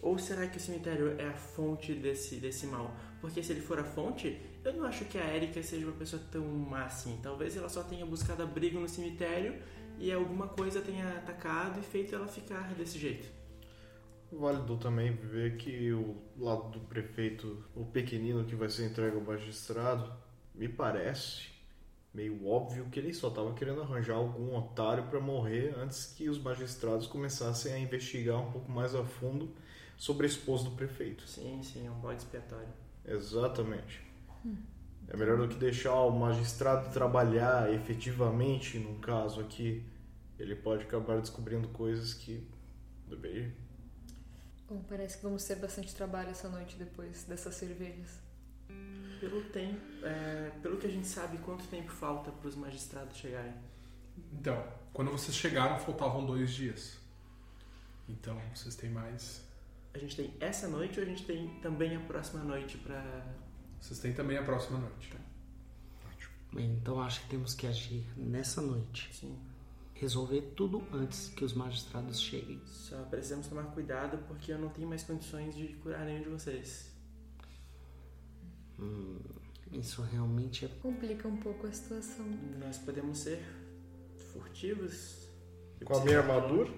Ou 0.00 0.18
será 0.18 0.46
que 0.46 0.56
o 0.56 0.60
cemitério 0.60 1.20
é 1.20 1.26
a 1.26 1.34
fonte 1.34 1.92
desse, 1.92 2.36
desse 2.36 2.66
mal? 2.66 2.94
Porque 3.20 3.42
se 3.42 3.52
ele 3.52 3.60
for 3.60 3.78
a 3.80 3.84
fonte, 3.84 4.40
eu 4.64 4.72
não 4.72 4.84
acho 4.84 5.04
que 5.06 5.18
a 5.18 5.34
Erika 5.34 5.62
seja 5.62 5.86
uma 5.86 5.96
pessoa 5.96 6.22
tão 6.30 6.44
má 6.44 6.84
assim. 6.84 7.18
Talvez 7.22 7.56
ela 7.56 7.68
só 7.68 7.82
tenha 7.82 8.06
buscado 8.06 8.42
abrigo 8.42 8.78
no 8.78 8.88
cemitério 8.88 9.60
e 9.98 10.12
alguma 10.12 10.46
coisa 10.46 10.80
tenha 10.80 11.08
atacado 11.18 11.80
e 11.80 11.82
feito 11.82 12.14
ela 12.14 12.28
ficar 12.28 12.72
desse 12.74 12.98
jeito. 12.98 13.37
Válido 14.30 14.76
também 14.76 15.12
ver 15.12 15.56
que 15.56 15.92
o 15.92 16.16
lado 16.36 16.70
do 16.70 16.80
prefeito, 16.80 17.64
o 17.74 17.84
pequenino 17.86 18.44
que 18.44 18.54
vai 18.54 18.68
ser 18.68 18.86
entregue 18.86 19.16
ao 19.16 19.22
magistrado, 19.22 20.12
me 20.54 20.68
parece 20.68 21.48
meio 22.12 22.46
óbvio 22.46 22.88
que 22.90 22.98
ele 22.98 23.14
só 23.14 23.28
estava 23.28 23.54
querendo 23.54 23.80
arranjar 23.80 24.16
algum 24.16 24.56
otário 24.56 25.04
para 25.04 25.20
morrer 25.20 25.74
antes 25.78 26.06
que 26.06 26.28
os 26.28 26.38
magistrados 26.38 27.06
começassem 27.06 27.72
a 27.72 27.78
investigar 27.78 28.40
um 28.40 28.50
pouco 28.50 28.70
mais 28.70 28.94
a 28.94 29.04
fundo 29.04 29.54
sobre 29.96 30.26
a 30.26 30.28
esposa 30.28 30.64
do 30.64 30.72
prefeito. 30.72 31.26
Sim, 31.26 31.62
sim, 31.62 31.86
é 31.86 31.90
um 31.90 32.00
bode 32.00 32.22
expiatório. 32.22 32.68
Exatamente. 33.04 34.02
É 35.08 35.16
melhor 35.16 35.38
do 35.38 35.48
que 35.48 35.56
deixar 35.56 35.94
o 36.02 36.10
magistrado 36.10 36.92
trabalhar 36.92 37.72
efetivamente 37.72 38.78
num 38.78 39.00
caso 39.00 39.40
aqui. 39.40 39.82
Ele 40.38 40.54
pode 40.54 40.84
acabar 40.84 41.20
descobrindo 41.20 41.68
coisas 41.68 42.12
que 42.14 42.46
deveria. 43.06 43.52
Bom, 44.68 44.84
parece 44.88 45.16
que 45.16 45.22
vamos 45.22 45.44
ter 45.44 45.56
bastante 45.56 45.94
trabalho 45.94 46.30
essa 46.30 46.48
noite 46.48 46.76
depois 46.76 47.24
dessas 47.24 47.54
cervejas. 47.54 48.20
Pelo 49.18 49.42
tempo, 49.46 49.80
é, 50.04 50.52
pelo 50.62 50.76
que 50.76 50.86
a 50.86 50.90
gente 50.90 51.06
sabe, 51.06 51.38
quanto 51.38 51.66
tempo 51.66 51.90
falta 51.90 52.30
para 52.30 52.48
os 52.48 52.54
magistrados 52.54 53.16
chegarem? 53.16 53.54
Então, 54.32 54.62
quando 54.92 55.10
vocês 55.10 55.36
chegaram, 55.36 55.78
faltavam 55.78 56.24
dois 56.26 56.52
dias. 56.52 56.98
Então, 58.08 58.40
vocês 58.54 58.76
têm 58.76 58.90
mais. 58.90 59.42
A 59.94 59.98
gente 59.98 60.16
tem 60.16 60.34
essa 60.38 60.68
noite 60.68 61.00
ou 61.00 61.04
a 61.04 61.08
gente 61.08 61.24
tem 61.24 61.48
também 61.60 61.96
a 61.96 62.00
próxima 62.00 62.44
noite 62.44 62.76
para 62.78 63.26
Vocês 63.80 63.98
têm 63.98 64.12
também 64.12 64.36
a 64.36 64.42
próxima 64.42 64.78
noite. 64.78 65.10
Bem, 66.52 66.72
então 66.72 67.00
acho 67.00 67.20
que 67.22 67.28
temos 67.28 67.54
que 67.54 67.66
agir 67.66 68.04
nessa 68.16 68.62
noite. 68.62 69.10
Sim. 69.12 69.38
Resolver 70.00 70.52
tudo 70.54 70.86
antes 70.92 71.28
que 71.28 71.44
os 71.44 71.52
magistrados 71.52 72.20
cheguem. 72.20 72.62
Só 72.66 73.02
precisamos 73.04 73.48
tomar 73.48 73.64
cuidado 73.74 74.18
porque 74.28 74.52
eu 74.52 74.58
não 74.58 74.68
tenho 74.68 74.88
mais 74.88 75.02
condições 75.02 75.56
de 75.56 75.66
curar 75.74 76.04
nenhum 76.04 76.22
de 76.22 76.28
vocês. 76.28 76.92
Hum, 78.78 79.18
isso 79.72 80.00
realmente 80.02 80.66
é. 80.66 80.68
Complica 80.80 81.26
um 81.26 81.36
pouco 81.36 81.66
a 81.66 81.72
situação. 81.72 82.24
Nós 82.60 82.78
podemos 82.78 83.18
ser 83.18 83.42
furtivos. 84.32 85.28
Com 85.84 85.96
a 85.96 86.04
minha 86.04 86.20
armadura? 86.20 86.70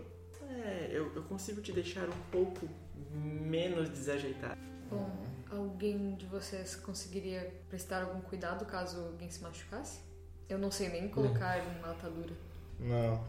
É, 0.48 0.88
eu, 0.90 1.14
eu 1.14 1.22
consigo 1.24 1.61
te 1.61 1.72
deixar 1.72 2.09
um 2.09 2.30
pouco 2.30 2.66
menos 3.14 3.90
desajeitado. 3.90 4.59
Bom, 4.88 5.11
alguém 5.50 6.16
de 6.16 6.26
vocês 6.26 6.74
conseguiria 6.74 7.52
prestar 7.68 8.02
algum 8.02 8.20
cuidado 8.22 8.64
caso 8.64 8.98
alguém 9.00 9.30
se 9.30 9.42
machucasse? 9.42 10.00
Eu 10.48 10.59
não 10.59 10.70
sei 10.70 10.88
nem 10.88 11.09
colocar 11.09 11.61
uma 11.78 11.92
atadura. 11.92 12.35
Não. 12.81 13.25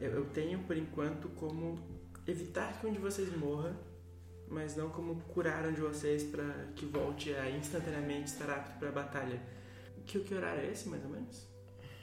Eu, 0.00 0.12
eu 0.12 0.26
tenho, 0.26 0.60
por 0.60 0.76
enquanto, 0.76 1.28
como 1.30 1.78
evitar 2.26 2.78
que 2.78 2.86
um 2.86 2.92
de 2.92 2.98
vocês 2.98 3.34
morra, 3.36 3.74
mas 4.48 4.76
não 4.76 4.90
como 4.90 5.20
curar 5.22 5.66
um 5.66 5.72
de 5.72 5.80
vocês 5.80 6.24
para 6.24 6.44
que 6.74 6.86
volte 6.86 7.34
a 7.34 7.50
instantaneamente 7.50 8.30
estar 8.30 8.50
apto 8.50 8.78
para 8.78 8.88
a 8.88 8.92
batalha. 8.92 9.40
Que, 10.06 10.20
que 10.20 10.34
horário 10.34 10.62
é 10.62 10.72
esse, 10.72 10.88
mais 10.88 11.04
ou 11.04 11.10
menos? 11.10 11.46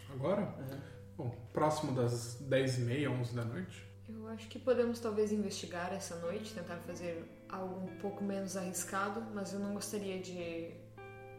Agora? 0.09 0.41
Aham. 0.41 0.97
Bom, 1.17 1.35
próximo 1.51 1.93
das 1.93 2.37
10h30, 2.47 3.09
11 3.09 3.35
da 3.35 3.43
noite. 3.43 3.87
Eu 4.07 4.27
acho 4.27 4.47
que 4.47 4.59
podemos 4.59 4.99
talvez 4.99 5.31
investigar 5.31 5.91
essa 5.91 6.15
noite, 6.17 6.53
tentar 6.53 6.77
fazer 6.77 7.25
algo 7.49 7.85
um 7.85 7.97
pouco 7.97 8.23
menos 8.23 8.55
arriscado, 8.55 9.19
mas 9.33 9.51
eu 9.51 9.59
não 9.59 9.73
gostaria 9.73 10.19
de, 10.21 10.71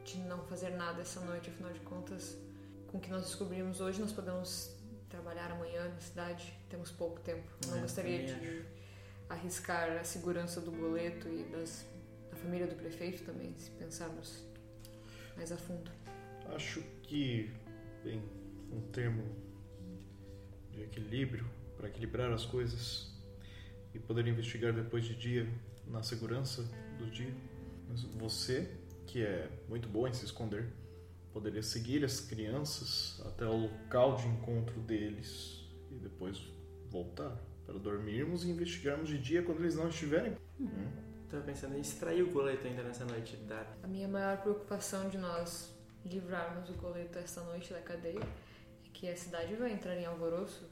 de 0.04 0.18
não 0.26 0.44
fazer 0.44 0.70
nada 0.70 1.00
essa 1.00 1.20
noite, 1.20 1.48
afinal 1.48 1.72
de 1.72 1.80
contas, 1.80 2.36
com 2.88 2.98
o 2.98 3.00
que 3.00 3.08
nós 3.08 3.22
descobrimos 3.22 3.80
hoje, 3.80 4.00
nós 4.00 4.12
podemos 4.12 4.76
trabalhar 5.08 5.50
amanhã 5.50 5.88
na 5.88 6.00
cidade, 6.00 6.52
temos 6.68 6.90
pouco 6.90 7.20
tempo. 7.20 7.48
Não 7.66 7.78
É, 7.78 7.80
gostaria 7.80 8.26
de 8.26 8.64
arriscar 9.28 9.90
a 9.98 10.04
segurança 10.04 10.60
do 10.60 10.70
boleto 10.70 11.28
e 11.28 11.44
das, 11.44 11.86
da 12.30 12.36
família 12.36 12.66
do 12.66 12.74
prefeito 12.74 13.24
também, 13.24 13.54
se 13.58 13.70
pensarmos 13.72 14.44
mais 15.36 15.52
a 15.52 15.56
fundo. 15.56 15.90
Acho 16.54 16.82
que, 17.02 17.50
bem, 18.02 18.22
um 18.72 18.80
termo 18.90 19.24
de 20.70 20.82
equilíbrio 20.82 21.48
para 21.76 21.88
equilibrar 21.88 22.32
as 22.32 22.44
coisas 22.44 23.12
e 23.94 23.98
poder 23.98 24.26
investigar 24.26 24.72
depois 24.72 25.04
de 25.04 25.14
dia 25.14 25.48
na 25.86 26.02
segurança 26.02 26.62
do 26.98 27.10
dia. 27.10 27.32
Mas 27.88 28.02
você, 28.02 28.70
que 29.06 29.22
é 29.22 29.50
muito 29.68 29.88
boa 29.88 30.08
em 30.08 30.12
se 30.12 30.24
esconder, 30.24 30.68
poderia 31.38 31.62
seguir 31.62 32.04
as 32.04 32.18
crianças 32.18 33.22
até 33.24 33.46
o 33.46 33.56
local 33.56 34.16
de 34.16 34.26
encontro 34.26 34.80
deles 34.80 35.64
e 35.88 35.94
depois 35.94 36.36
voltar 36.90 37.38
para 37.64 37.78
dormirmos 37.78 38.44
e 38.44 38.50
investigarmos 38.50 39.08
de 39.08 39.18
dia 39.18 39.40
quando 39.44 39.60
eles 39.60 39.76
não 39.76 39.88
estiverem. 39.88 40.36
Hum. 40.58 40.90
Tava 41.30 41.44
pensando 41.44 41.76
em 41.76 41.80
extrair 41.80 42.22
o 42.22 42.32
boleto 42.32 42.66
ainda 42.66 42.82
nessa 42.82 43.04
noite 43.04 43.36
da 43.36 43.64
A 43.84 43.86
minha 43.86 44.08
maior 44.08 44.38
preocupação 44.38 45.08
de 45.08 45.16
nós 45.16 45.72
livrarmos 46.04 46.70
o 46.70 46.74
coleto 46.74 47.18
esta 47.18 47.40
noite 47.42 47.72
da 47.72 47.80
cadeia 47.80 48.18
é 48.18 48.88
que 48.92 49.08
a 49.08 49.16
cidade 49.16 49.54
vai 49.54 49.70
entrar 49.72 49.96
em 49.96 50.06
alvoroço. 50.06 50.68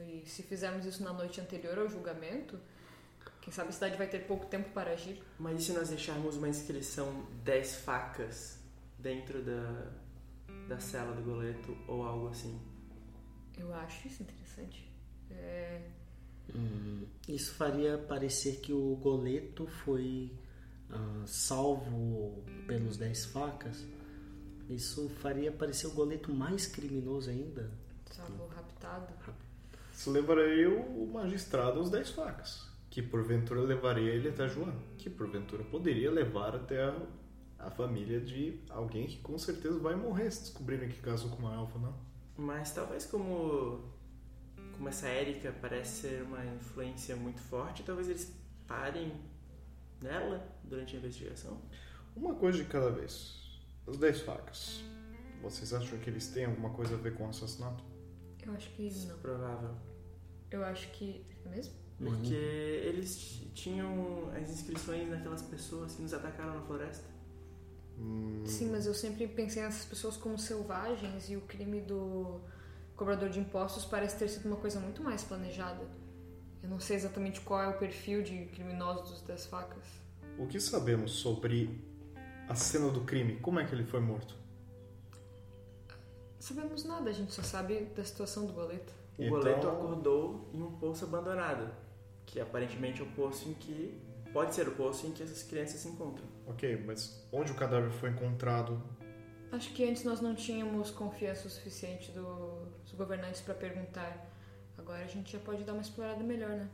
E 0.00 0.24
se 0.26 0.42
fizermos 0.42 0.84
isso 0.84 1.04
na 1.04 1.12
noite 1.12 1.40
anterior 1.40 1.78
ao 1.78 1.88
julgamento, 1.88 2.58
quem 3.40 3.52
sabe 3.52 3.68
a 3.68 3.72
cidade 3.72 3.96
vai 3.96 4.08
ter 4.08 4.26
pouco 4.26 4.46
tempo 4.46 4.70
para 4.70 4.90
agir. 4.90 5.22
Mas 5.38 5.60
e 5.60 5.64
se 5.66 5.72
nós 5.72 5.90
deixarmos 5.90 6.36
uma 6.36 6.48
inscrição 6.48 7.26
10 7.44 7.76
facas 7.76 8.58
dentro 8.98 9.42
da, 9.42 9.92
da 10.68 10.78
cela 10.78 11.14
do 11.14 11.22
goleto 11.22 11.76
ou 11.86 12.02
algo 12.04 12.28
assim? 12.28 12.60
Eu 13.58 13.74
acho 13.74 14.06
isso 14.06 14.22
interessante. 14.22 14.88
É, 15.30 15.82
Hum, 16.54 17.04
isso 17.28 17.54
faria 17.54 17.98
parecer 17.98 18.60
que 18.60 18.72
o 18.72 18.96
goleto 18.96 19.66
foi 19.66 20.32
ah, 20.90 21.22
salvo 21.26 22.42
pelos 22.66 22.96
10 22.96 23.26
facas. 23.26 23.84
Isso 24.68 25.08
faria 25.20 25.50
parecer 25.50 25.86
o 25.86 25.92
goleto 25.92 26.32
mais 26.32 26.66
criminoso 26.66 27.30
ainda. 27.30 27.70
salvo 28.10 28.46
raptado. 28.46 29.12
Se 29.92 30.10
levaria 30.10 30.68
o 30.70 31.10
magistrado 31.12 31.80
aos 31.80 31.90
dez 31.90 32.10
facas, 32.10 32.68
que 32.90 33.02
porventura 33.02 33.60
levaria 33.60 34.12
ele 34.12 34.28
até 34.28 34.48
João, 34.48 34.72
que 34.96 35.10
porventura 35.10 35.64
poderia 35.64 36.10
levar 36.10 36.54
até 36.54 36.94
a, 37.58 37.70
família 37.70 38.20
de 38.20 38.60
alguém 38.70 39.06
que 39.06 39.18
com 39.18 39.38
certeza 39.38 39.78
vai 39.78 39.94
morrer 39.94 40.30
se 40.30 40.40
descobrirem 40.42 40.88
que 40.88 41.00
casou 41.00 41.30
com 41.30 41.36
uma 41.38 41.54
elfa, 41.54 41.78
não? 41.78 41.94
Mas 42.36 42.72
talvez 42.72 43.04
como, 43.06 43.84
como 44.76 44.88
essa 44.88 45.08
Erika 45.08 45.52
parece 45.60 46.02
ser 46.02 46.22
uma 46.22 46.44
influência 46.46 47.16
muito 47.16 47.40
forte, 47.40 47.82
talvez 47.82 48.08
eles 48.08 48.32
parem 48.66 49.12
nela 50.00 50.46
durante 50.64 50.94
a 50.94 50.98
investigação. 50.98 51.60
Uma 52.14 52.34
coisa 52.34 52.58
de 52.58 52.64
cada 52.64 52.90
vez. 52.90 53.60
As 53.86 53.96
dez 53.96 54.20
facas. 54.20 54.82
Vocês 55.42 55.72
acham 55.72 55.98
que 55.98 56.10
eles 56.10 56.28
têm 56.28 56.44
alguma 56.44 56.70
coisa 56.70 56.94
a 56.94 56.98
ver 56.98 57.14
com 57.14 57.26
o 57.26 57.28
assassinato? 57.30 57.82
Eu 58.44 58.52
acho 58.52 58.70
que 58.70 58.90
não. 59.06 59.18
Provável. 59.18 59.74
Eu 60.50 60.64
acho 60.64 60.90
que. 60.92 61.24
É 61.44 61.48
mesmo? 61.48 61.74
Porque 61.98 62.34
eles 62.34 63.16
t- 63.16 63.46
tinham 63.54 64.30
as 64.30 64.50
inscrições 64.50 65.08
naquelas 65.08 65.42
pessoas 65.42 65.94
que 65.94 66.02
nos 66.02 66.14
atacaram 66.14 66.54
na 66.54 66.60
floresta. 66.62 67.07
Hum, 67.98 68.44
Sim, 68.46 68.70
mas 68.70 68.86
eu 68.86 68.94
sempre 68.94 69.26
pensei 69.26 69.62
nessas 69.62 69.84
pessoas 69.84 70.16
como 70.16 70.38
selvagens 70.38 71.28
e 71.28 71.36
o 71.36 71.40
crime 71.42 71.80
do 71.80 72.40
cobrador 72.96 73.28
de 73.28 73.38
impostos 73.40 73.84
parece 73.84 74.16
ter 74.18 74.28
sido 74.28 74.46
uma 74.46 74.56
coisa 74.56 74.80
muito 74.80 75.02
mais 75.02 75.22
planejada. 75.22 75.84
Eu 76.62 76.68
não 76.68 76.80
sei 76.80 76.96
exatamente 76.96 77.40
qual 77.40 77.62
é 77.62 77.68
o 77.68 77.78
perfil 77.78 78.22
de 78.22 78.46
criminosos 78.46 79.10
dos 79.10 79.22
das 79.22 79.46
facas. 79.46 79.84
O 80.38 80.46
que 80.46 80.58
sabemos 80.60 81.12
sobre 81.12 81.84
a 82.48 82.54
cena 82.54 82.88
do 82.90 83.02
crime? 83.02 83.36
Como 83.40 83.58
é 83.60 83.64
que 83.66 83.74
ele 83.74 83.84
foi 83.84 84.00
morto? 84.00 84.34
Sabemos 86.40 86.84
nada, 86.84 87.10
a 87.10 87.12
gente 87.12 87.32
só 87.32 87.42
sabe 87.42 87.80
da 87.96 88.04
situação 88.04 88.46
do 88.46 88.52
boleto. 88.52 88.92
O 89.18 89.22
Então- 89.22 89.38
boleto 89.38 89.68
acordou 89.68 90.48
em 90.54 90.62
um 90.62 90.72
poço 90.72 91.04
abandonado, 91.04 91.70
que 92.24 92.40
aparentemente 92.40 93.00
é 93.00 93.04
o 93.04 93.08
poço 93.12 93.48
em 93.48 93.54
que. 93.54 94.00
Pode 94.32 94.54
ser 94.54 94.68
o 94.68 94.72
poço 94.72 95.06
em 95.06 95.12
que 95.12 95.22
essas 95.22 95.42
crianças 95.42 95.80
se 95.80 95.88
encontram. 95.88 96.26
Ok, 96.46 96.82
mas 96.86 97.26
onde 97.32 97.50
o 97.52 97.54
cadáver 97.54 97.90
foi 97.90 98.10
encontrado? 98.10 98.80
Acho 99.50 99.72
que 99.72 99.88
antes 99.88 100.04
nós 100.04 100.20
não 100.20 100.34
tínhamos 100.34 100.90
confiança 100.90 101.46
o 101.46 101.50
suficiente 101.50 102.12
do- 102.12 102.66
dos 102.84 102.92
governantes 102.92 103.40
para 103.40 103.54
perguntar. 103.54 104.30
Agora 104.76 105.02
a 105.02 105.06
gente 105.06 105.32
já 105.32 105.38
pode 105.38 105.64
dar 105.64 105.72
uma 105.72 105.80
explorada 105.82 106.22
melhor, 106.22 106.50
né? 106.50 106.68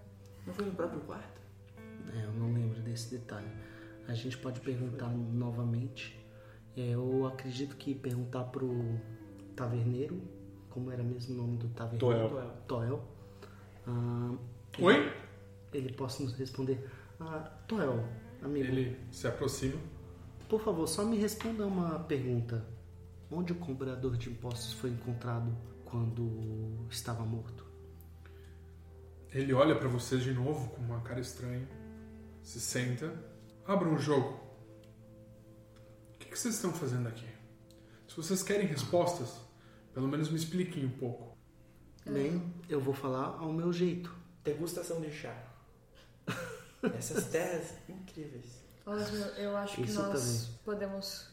Não 0.47 0.53
foi 0.53 0.65
no 0.67 0.73
próprio 0.73 1.01
quarto? 1.03 1.41
É, 2.15 2.25
eu 2.25 2.33
não 2.33 2.53
lembro 2.53 2.81
desse 2.83 3.17
detalhe. 3.17 3.47
A 4.09 4.13
gente 4.15 4.37
pode 4.39 4.61
perguntar 4.61 5.09
novamente. 5.09 6.21
É, 6.77 6.91
Eu 6.91 7.25
acredito 7.27 7.77
que 7.77 7.95
perguntar 7.95 8.45
pro 8.45 8.69
taverneiro, 9.55 10.21
como 10.69 10.91
era 10.91 11.03
mesmo 11.03 11.35
o 11.35 11.37
nome 11.47 11.57
do 11.57 11.69
taverneiro? 11.69 12.29
Toel. 12.29 12.51
Toel. 12.67 13.05
Ah, 13.87 14.35
Oi? 14.81 15.13
ele 15.73 15.93
possa 15.93 16.23
nos 16.25 16.33
responder. 16.35 16.91
Ah, 17.21 17.41
Toel, 17.69 18.05
amigo, 18.43 18.67
Ele 18.67 18.99
se 19.11 19.27
aproxima. 19.27 19.81
por 20.49 20.61
favor, 20.63 20.87
só 20.87 21.05
me 21.05 21.17
responda 21.17 21.67
uma 21.67 21.99
pergunta. 22.01 22.65
Onde 23.31 23.53
o 23.53 23.57
cobrador 23.57 24.17
de 24.17 24.31
impostos 24.31 24.73
foi 24.75 24.91
encontrado 24.91 25.57
quando 25.85 26.87
estava 26.91 27.25
morto? 27.25 27.65
Ele 29.33 29.53
olha 29.53 29.75
pra 29.75 29.89
vocês 29.89 30.23
de 30.23 30.33
novo 30.33 30.69
com 30.71 30.83
uma 30.83 31.01
cara 31.01 31.21
estranha. 31.21 31.67
Se 32.43 32.61
senta. 32.61 33.13
Abra 33.67 33.89
um 33.89 33.99
jogo. 33.99 34.39
O 36.15 36.19
que 36.19 36.29
que 36.29 36.39
vocês 36.39 36.55
estão 36.55 36.73
fazendo 36.73 37.09
aqui? 37.09 37.27
Se 38.07 38.17
vocês 38.17 38.43
querem 38.43 38.67
respostas, 38.67 39.41
pelo 39.93 40.07
menos 40.07 40.29
me 40.29 40.37
expliquem 40.37 40.85
um 40.85 40.91
pouco. 40.91 41.37
Bem, 42.07 42.53
eu 42.69 42.81
vou 42.81 42.95
falar 42.95 43.39
ao 43.41 43.53
meu 43.53 43.73
jeito. 43.73 44.15
Degustação 44.45 45.01
de 45.01 45.11
chá. 45.11 45.35
Essas 46.97 47.27
terras 47.27 47.75
incríveis. 47.89 48.63
Osmo, 48.87 49.17
eu 49.39 49.57
acho 49.57 49.77
que 49.77 49.83
Isso 49.83 50.03
nós 50.03 50.51
podemos 50.65 51.27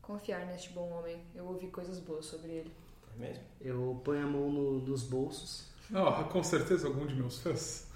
confiar 0.00 0.46
neste 0.46 0.70
bom 0.72 0.88
homem. 0.90 1.22
Eu 1.34 1.44
ouvi 1.46 1.68
coisas 1.68 1.98
boas 2.00 2.24
sobre 2.24 2.50
ele. 2.50 2.72
É 3.14 3.18
mesmo? 3.20 3.42
Eu 3.60 4.00
ponho 4.04 4.24
a 4.24 4.30
mão 4.30 4.50
no- 4.50 4.80
nos 4.80 5.02
bolsos, 5.02 5.66
Ah, 5.92 6.24
com 6.24 6.42
certeza 6.42 6.86
algum 6.86 7.06
de 7.06 7.14
meus 7.14 7.38
fãs. 7.40 7.86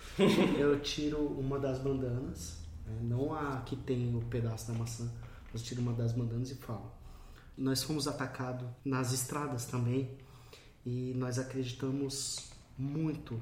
eu 0.58 0.78
tiro 0.80 1.18
uma 1.26 1.58
das 1.58 1.78
bandanas 1.78 2.58
né? 2.86 2.98
não 3.02 3.34
a 3.34 3.60
que 3.62 3.76
tem 3.76 4.14
o 4.16 4.20
pedaço 4.26 4.70
da 4.70 4.78
maçã, 4.78 5.10
mas 5.52 5.62
tira 5.62 5.80
uma 5.80 5.92
das 5.94 6.14
mandanas 6.14 6.50
e 6.50 6.54
fala. 6.54 6.92
Nós 7.56 7.82
fomos 7.82 8.06
atacados 8.08 8.66
nas 8.84 9.12
estradas 9.12 9.64
também 9.66 10.18
e 10.84 11.12
nós 11.16 11.38
acreditamos 11.38 12.50
muito 12.76 13.40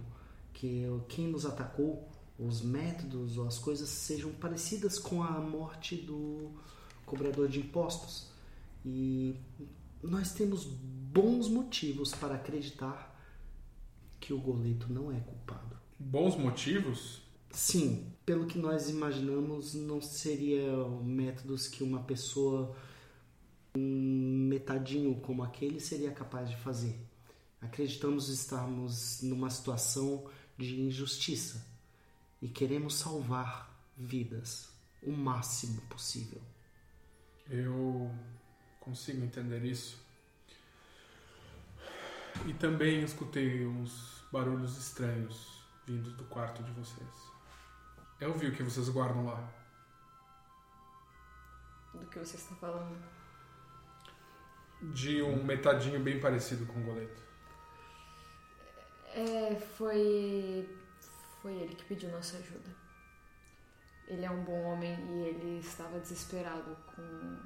que 0.53 0.85
quem 1.09 1.29
nos 1.29 1.47
atacou, 1.47 2.09
os 2.41 2.63
métodos 2.63 3.37
ou 3.37 3.47
as 3.47 3.59
coisas 3.59 3.89
sejam 3.89 4.33
parecidas 4.33 4.99
com 4.99 5.23
a 5.23 5.41
morte 5.41 5.95
do 5.95 6.51
cobrador 7.05 7.49
de 7.49 7.61
impostos. 7.61 8.29
E 8.85 9.35
nós 10.03 10.33
temos 10.33 10.65
bons 10.65 11.49
motivos 11.49 12.15
para 12.15 12.37
acreditar 12.37 13.09
que 14.19 14.33
o 14.33 14.39
Goleto 14.39 14.91
não 14.91 15.13
é 15.13 15.21
culpado. 15.21 15.77
Bons 15.99 16.37
motivos? 16.37 17.21
Sim, 17.51 18.07
pelo 18.25 18.47
que 18.47 18.59
nós 18.59 18.89
imaginamos, 18.89 19.75
não 19.75 20.01
seriam 20.01 21.03
métodos 21.03 21.69
que 21.69 21.83
uma 21.83 22.01
pessoa 22.01 22.75
um 23.77 24.49
metadinho 24.49 25.15
como 25.21 25.43
aquele 25.43 25.79
seria 25.79 26.11
capaz 26.11 26.49
de 26.49 26.57
fazer. 26.57 26.99
Acreditamos 27.61 28.29
estarmos 28.29 29.21
numa 29.23 29.51
situação 29.51 30.25
de 30.57 30.81
injustiça 30.81 31.70
e 32.41 32.49
queremos 32.49 32.95
salvar 32.95 33.71
vidas 33.97 34.73
o 35.03 35.13
máximo 35.13 35.81
possível. 35.83 36.41
Eu 37.49 38.11
consigo 38.81 39.25
entender 39.25 39.65
isso. 39.65 40.01
E 42.47 42.55
também 42.55 43.03
escutei 43.03 43.67
uns 43.67 44.25
barulhos 44.33 44.79
estranhos 44.79 45.63
vindos 45.87 46.13
do 46.15 46.25
quarto 46.25 46.63
de 46.63 46.71
vocês. 46.73 47.31
Eu 48.21 48.37
vi 48.37 48.49
o 48.49 48.55
que 48.55 48.63
vocês 48.63 48.89
guardam 48.89 49.27
lá. 49.27 49.53
Do 51.95 52.07
que 52.07 52.19
você 52.19 52.37
está 52.37 52.55
falando? 52.55 52.97
De 54.95 55.23
um 55.23 55.43
metadinho 55.43 56.01
bem 56.01 56.21
parecido 56.21 56.65
com 56.67 56.81
o 56.81 56.85
goleto. 56.85 57.21
É, 59.15 59.57
foi. 59.77 60.69
Foi 61.41 61.55
ele 61.55 61.75
que 61.75 61.85
pediu 61.85 62.11
nossa 62.11 62.37
ajuda. 62.37 62.71
Ele 64.07 64.25
é 64.25 64.31
um 64.31 64.45
bom 64.45 64.63
homem 64.65 64.93
e 64.93 65.29
ele 65.29 65.59
estava 65.61 65.99
desesperado 66.01 66.77
com. 66.95 67.39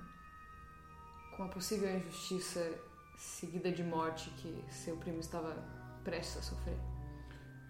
com 1.37 1.44
a 1.44 1.48
possível 1.48 1.94
injustiça 1.96 2.72
seguida 3.16 3.70
de 3.70 3.85
morte 3.85 4.30
que 4.30 4.64
seu 4.70 4.96
primo 4.96 5.20
estava 5.20 5.54
prestes 6.02 6.38
a 6.38 6.42
sofrer. 6.42 6.78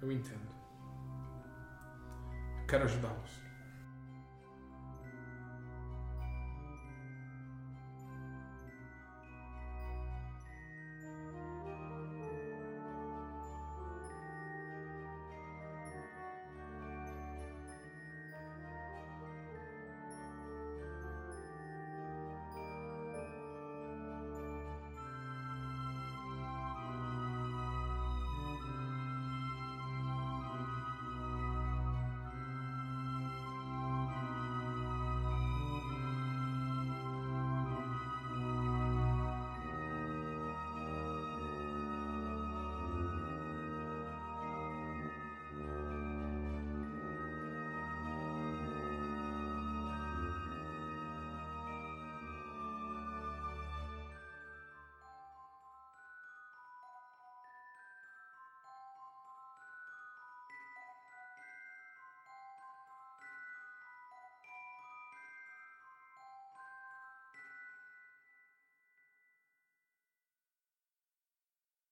Eu 0.00 0.10
entendo. 0.10 0.54
Quero 2.68 2.84
ajudá-los. 2.84 3.43